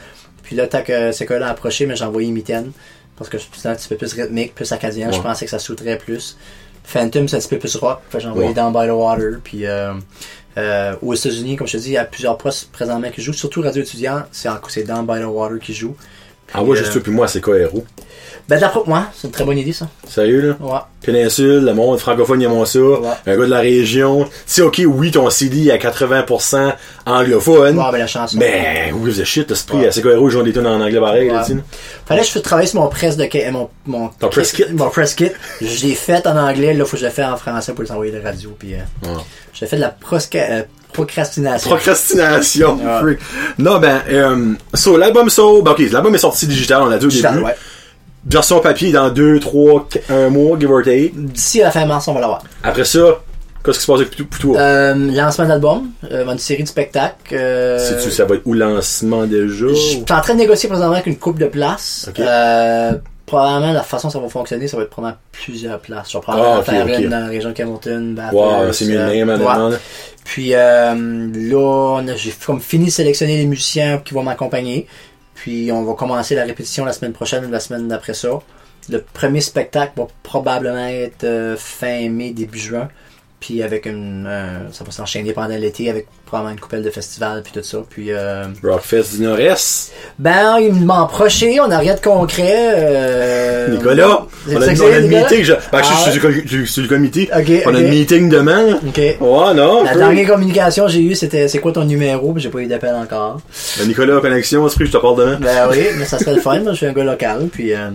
[0.43, 2.71] Puis là, tant que c'est que là approché, mais j'ai envoyé Mitaine.
[3.17, 5.11] Parce que c'est un petit peu plus rythmique, plus acadien.
[5.11, 6.37] Je pensais que ça sauterait plus.
[6.83, 7.99] Phantom, c'est un petit peu plus rock.
[8.09, 8.53] Fait j'ai envoyé Ouais.
[8.53, 9.39] Down by the Water.
[9.43, 9.93] Puis euh,
[10.57, 13.33] euh, aux États-Unis, comme je te dis, il y a plusieurs postes présentement qui jouent.
[13.33, 15.95] Surtout Radio Étudiant, c'est Down by the Water qui joue.
[16.53, 17.83] Ah ouais, Puis, juste toi puis moi, c'est KRO.
[18.49, 19.89] Ben d'après moi, c'est une très bonne idée ça.
[20.07, 20.65] Sérieux, là?
[20.65, 20.79] Ouais.
[21.01, 22.79] Péninsule, le monde francophone, ils aiment ça.
[22.79, 24.23] Un gars de la région.
[24.23, 26.73] Tu sais, ok, oui, ton CD est à 80%
[27.05, 27.77] anglophone.
[27.77, 28.37] Ouais, ben la chanson.
[28.39, 29.87] Mais, who gives a shit, t'as ce prix Ouais.
[29.87, 31.55] à CKRO, ils jouent des tunes en anglais pareil, là, Ouais.
[32.05, 34.63] Fallait que je travailler sur mon press de mon mon Ton press kit?
[34.71, 35.31] Mon press kit.
[35.61, 37.91] Je l'ai fait en anglais, là faut que je le fasse en français pour les
[37.91, 39.21] envoyer de radio puis euh, Ouais.
[39.53, 40.63] j'ai fait de la prosca- euh,
[40.93, 41.69] procrastination.
[41.69, 42.77] Procrastination.
[42.83, 42.99] Ouais.
[43.01, 43.19] freak.
[43.59, 47.05] Non, ben, euh, so, l'album so, ben, ok, l'album est sorti digital, on l'a dit
[47.05, 47.45] au Digital, début.
[47.45, 47.55] ouais.
[48.29, 51.11] Version papier dans 2, 3, 1 mois, give or take.
[51.15, 52.43] D'ici à la fin mars, on va l'avoir.
[52.63, 52.99] Après ça,
[53.63, 57.33] qu'est-ce qui se passe avec tout, tout Euh, lancement d'album, euh, une série de spectacles.
[57.33, 59.67] Euh, Si tu ça va être où lancement déjà?
[59.69, 62.07] je suis en train de négocier présentement avec une coupe de places.
[62.09, 62.19] Ok.
[62.19, 62.93] Euh,
[63.27, 66.11] probablement la façon dont ça va fonctionner, ça va être probablement plusieurs places.
[66.11, 68.97] Je vais probablement Ah, faire une dans la région de Camelton, Bathurst, Wow, c'est mieux
[68.99, 69.69] euh, là.
[70.23, 70.93] Puis euh,
[71.35, 74.87] là, j'ai comme fini de sélectionner les musiciens qui vont m'accompagner.
[75.35, 78.29] Puis on va commencer la répétition la semaine prochaine ou la semaine d'après ça.
[78.89, 82.87] Le premier spectacle va probablement être euh, fin mai, début juin.
[83.39, 84.25] Puis avec une...
[84.27, 87.77] euh, ça va s'enchaîner pendant l'été avec probablement une coupelle de festivals puis tout ça.
[87.87, 89.91] Puis euh, Rockfest du Nord-Est.
[90.17, 92.73] ben, il m'en approché, on n'a rien de concret.
[92.75, 95.21] euh, Nicolas, C'est on a, que on c'est, Nicolas?
[95.21, 97.29] meeting, je, ben, je, Ah suis je suis sur le comité.
[97.31, 98.73] Ok, on a le meeting demain.
[98.87, 98.97] Ok.
[98.97, 99.83] Ouais, non.
[99.83, 102.33] La dernière communication que j'ai eue, c'était c'est quoi ton numéro?
[102.33, 103.39] Puis j'ai pas eu d'appel encore.
[103.77, 105.37] Ben, Nicolas, connexion, esprit, je te parle demain?
[105.39, 106.59] Ben oui, mais ça serait le fun.
[106.61, 107.49] Moi, je suis un gars local.
[107.53, 107.89] Puis, euh,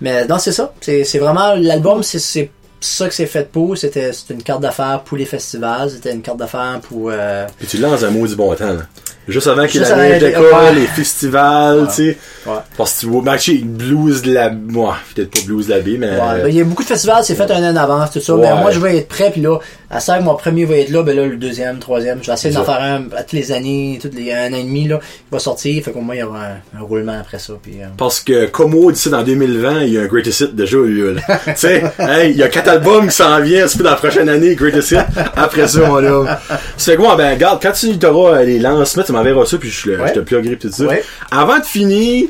[0.00, 0.72] mais non, c'est ça.
[0.80, 2.50] C'est c'est vraiment l'album, c'est c'est
[2.80, 3.76] ça que c'est fait pour.
[3.76, 5.90] C'était une carte d'affaires pour les festivals.
[5.90, 7.10] C'était une carte d'affaires pour.
[7.12, 8.82] euh, Puis tu lances un mot du bon temps, là.
[9.26, 10.74] Juste avant qu'il avant l'été, d'école, ouais.
[10.74, 11.86] les festivals, Ouais.
[11.88, 12.18] tu sais.
[12.46, 12.56] Ouais.
[12.78, 15.96] Parce que tu vois, sais, blues de la, moi, peut-être pas blues de la baie,
[15.98, 16.08] mais.
[16.12, 18.20] ouais, ben, il y a beaucoup de festivals, c'est fait un an en avance, tout
[18.20, 18.34] ça.
[18.36, 19.30] Mais moi, je vais être prêt.
[19.30, 19.58] Puis là,
[19.90, 22.18] à ça mon premier va être là, ben là, le deuxième, le troisième.
[22.22, 24.62] Je vais essayer d'en faire un à toutes les années, toutes les un an et
[24.62, 25.00] demi, là.
[25.02, 25.82] Il va sortir.
[25.82, 27.54] Fait qu'au moins, il y aura un, un roulement après ça.
[27.62, 30.76] Puis, euh, Parce que Como d'ici dans 2020, il y a un Greatest Hit déjà
[30.78, 31.14] eu
[31.46, 34.28] tu sais, hey, il y a quatre albums qui s'en viennent, c'est dans la prochaine
[34.28, 34.98] année, Greatest Hit.
[35.36, 36.28] Après ça, homme.
[36.76, 40.08] C'est quoi, ben regarde, quand tu auras les lancements, tu m'enverras ça, puis je, Ouais.
[40.08, 40.84] je te pluggerai pis tout ça.
[40.84, 41.02] Ouais.
[41.30, 42.28] Avant de finir,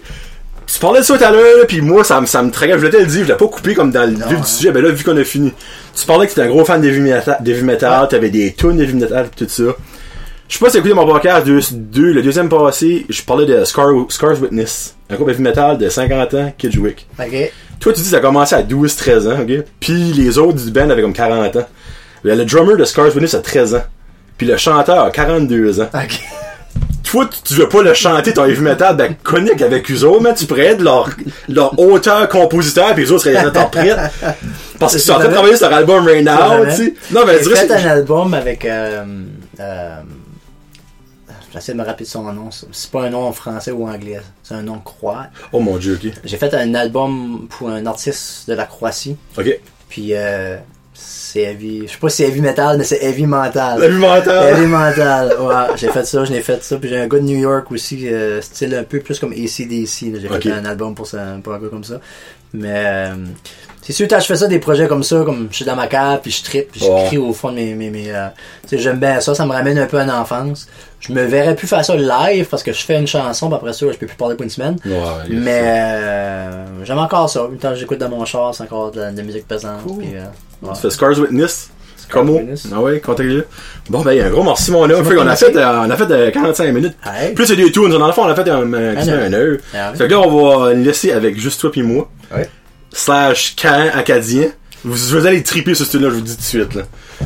[0.72, 2.72] tu parlais de ça tout à l'heure, puis moi, ça me, ça me traquait.
[2.72, 4.40] Je voulais te le dire, je l'ai pas coupé comme dans le vif hein.
[4.40, 5.52] du sujet, ben là, vu qu'on a fini.
[5.94, 8.94] Tu parlais que tu un gros fan d'heavy metal, d'heavy metal t'avais des tunes d'heavy
[8.94, 9.74] metal, pis tout ça.
[10.48, 13.44] Je sais pas si t'as écouté mon podcast deux, deux, le deuxième passé, je parlais
[13.44, 17.06] de Scar, Scars Witness, un groupe heavy metal de 50 ans, Kidgewick.
[17.18, 17.52] ok.
[17.80, 19.64] Toi, tu dis que ça a commencé à 12-13 ans, ok?
[19.78, 21.68] Puis les autres du band avaient comme 40 ans.
[22.24, 23.84] Le le drummer de Scars Witness a 13 ans.
[24.36, 25.88] Puis le chanteur a 42 ans.
[25.94, 26.20] Ok.
[27.11, 30.34] Toi, tu- veux pas le chanter ton heavy metal, ben conique avec eux autres, mais
[30.34, 31.09] tu pourrais être leur,
[31.48, 33.98] leur auteur, compositeur, puis les autres seraient les interprètes.
[34.78, 36.70] Parce qu'ils sont en train de travailler sur leur album right now, vrai.
[36.76, 36.94] tu sais.
[37.11, 38.64] Non, je J'ai fait un album avec.
[38.64, 39.04] Euh,
[39.61, 39.96] euh,
[41.52, 42.50] J'essaie de me rappeler de son nom.
[42.50, 44.20] C'est pas un nom en français ou anglais.
[44.42, 45.30] C'est un nom croate.
[45.52, 46.12] Oh mon dieu, ok.
[46.22, 49.16] J'ai fait un album pour un artiste de la Croatie.
[49.38, 49.59] Ok.
[49.88, 50.59] Puis euh,
[51.01, 51.86] c'est heavy.
[51.86, 53.80] Je sais pas si c'est heavy metal, mais c'est heavy mental.
[53.80, 54.49] La vie mentale.
[54.49, 55.36] Heavy mental.
[55.40, 56.76] Ouais, j'ai fait ça, je l'ai fait ça.
[56.76, 60.20] Puis j'ai un gars de New York aussi, euh, style un peu plus comme ACDC.
[60.20, 62.01] J'ai fait un album pour, ça, pour un gars comme ça.
[62.55, 63.14] Mais euh,
[63.82, 65.86] c'est sûr, quand je fais ça, des projets comme ça, comme je suis dans ma
[65.86, 67.74] cave, puis je trippe, puis je crie au fond de mes...
[67.74, 68.28] mes, mes euh,
[68.62, 70.66] tu sais, j'aime bien ça, ça me ramène un peu en enfance.
[71.01, 73.72] Je me verrais plus faire ça live, parce que je fais une chanson, puis après
[73.72, 74.76] ça, je peux plus parler pour une semaine.
[74.84, 74.92] Ouais,
[75.30, 77.49] Mais euh, j'aime encore ça.
[77.62, 79.80] Quand j'écoute dans mon char, c'est encore de la, de la musique pesante.
[79.99, 80.24] puis, euh,
[80.62, 80.72] ouais.
[80.74, 81.70] Tu fais Scars Witness?
[82.11, 82.40] Como.
[82.72, 83.46] Ah ouais, contactez-le.
[83.90, 85.05] Bon, ben, un gros merci, mon homme.
[85.05, 86.96] qu'on qui a fait, euh, on a fait euh, 45 minutes.
[87.05, 87.34] Hey.
[87.34, 87.90] Plus c'est des tunes.
[87.90, 89.57] Dans le fond, on a fait un, un, Ah, heure.
[89.74, 89.92] Ah.
[89.94, 92.09] Fait que là, on va laisser avec juste toi puis moi.
[92.34, 92.49] Ouais.
[92.92, 94.49] Slash Caen acadien.
[94.84, 96.82] Vous, vous allez triper ce style-là, je vous dis tout de suite, là.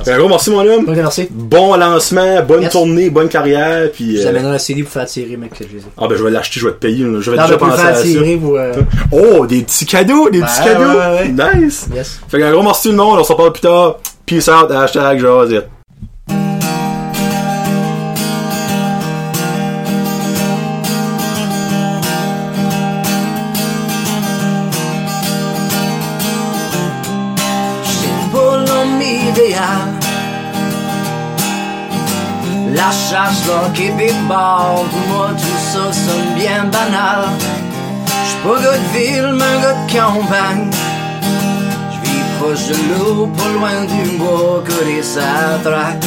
[0.06, 0.88] Un gros merci, mon homme.
[0.88, 1.28] Ok, merci.
[1.30, 4.16] Bon lancement, bonne tournée, bonne carrière, puis...
[4.20, 5.86] Je euh, un CD pour faire tirer, mec, que je les ai.
[5.98, 7.18] Ah ben je vais l'acheter, je vais te payer, là.
[7.20, 8.02] je vais Non, déjà penser faire à ça.
[8.02, 8.56] tirer pour...
[8.56, 8.72] euh,
[9.12, 10.98] Oh, des petits cadeaux, des petits Ouais, cadeaux.
[10.98, 11.88] ouais, Nice.
[11.94, 12.20] Yes.
[12.28, 13.98] Fait qu'un gros merci tout le monde, on se reparle plus tard.
[14.24, 15.68] Peace out, hashtag Josette.
[32.74, 37.28] La chasse, le Québec bar, pour moi tout ça sonne bien banal.
[38.24, 40.70] J'suis pas gars de ville, mais gars de campagne.
[41.92, 46.02] J'vis proche de l'eau, pas loin du bois, que sa traque.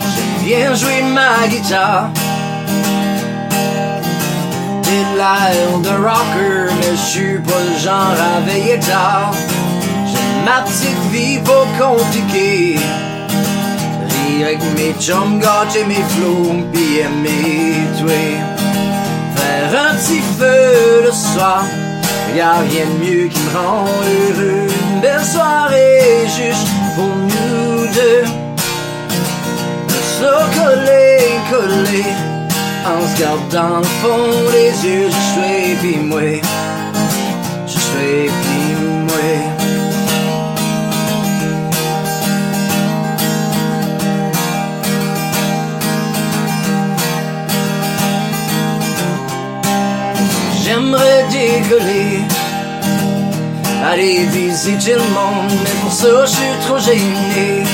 [0.00, 2.10] J'aime bien jouer ma guitare.
[4.82, 9.32] J'ai l'air de rocker, mais je suis pas le genre à veiller tard.
[10.06, 12.78] J'aime ma petite vie pas compliquée.
[14.42, 18.36] Avec mes chums, gâcher mes flots, pis aimer tuer.
[19.36, 21.64] Faire un petit feu le soir,
[22.36, 24.66] y'a rien de mieux qui me rend heureux.
[24.90, 28.24] Une belle soirée juste pour nous deux.
[30.18, 31.18] Se coller,
[31.50, 32.06] coller
[32.86, 35.98] En se gardant le fond des yeux Je suis pis
[37.66, 38.53] Je suis pis
[50.94, 52.20] J'aimerais décoller
[53.84, 57.64] Aller visiter le monde Mais pour ça je suis trop gêné.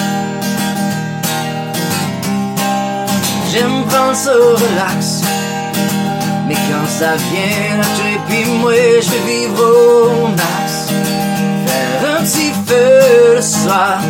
[3.53, 5.23] J'aime prendre ça relax
[6.49, 10.89] Mais quand ça vient la pis moi je vais vivre au max.
[11.66, 14.01] Faire un petit feu le soir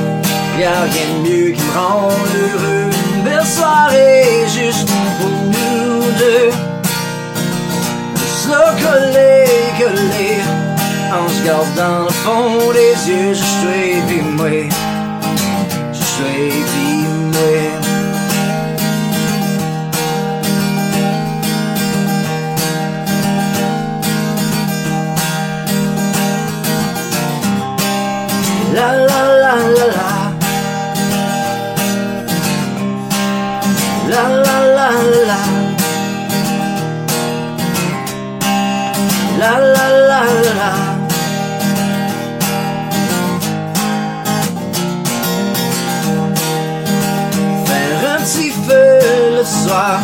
[0.58, 2.90] Y'a rien de mieux qui me rend heureux.
[3.14, 4.88] Une belle soirée juste
[5.18, 6.69] pour nous deux
[8.50, 9.46] Se coller,
[9.78, 10.40] coller
[11.14, 14.68] En se gardant le fond des yeux Je suis moi
[15.92, 16.70] Je suis
[28.74, 29.39] la la la la
[39.40, 40.70] La la la la.
[47.64, 49.00] Faire un petit feu
[49.38, 50.00] le soir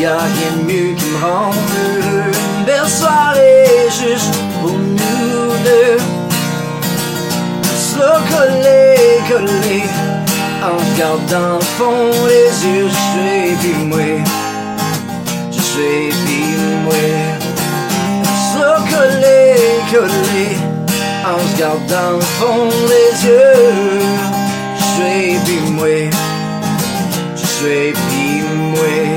[0.00, 2.32] Y'a rien de mieux qui me rend heureux.
[2.58, 5.98] Une belle soirée juste pour nous deux.
[7.78, 9.84] Se coller, coller
[10.64, 14.00] En se gardant le fond des yeux Je suis moi.
[15.52, 16.10] Je suis
[16.82, 17.33] moi
[18.94, 19.56] Se coller,
[19.90, 20.56] coller
[21.26, 24.00] En se gardant le fond des yeux.
[24.78, 26.10] Je suis pis moi
[27.36, 29.13] Je suis pis moi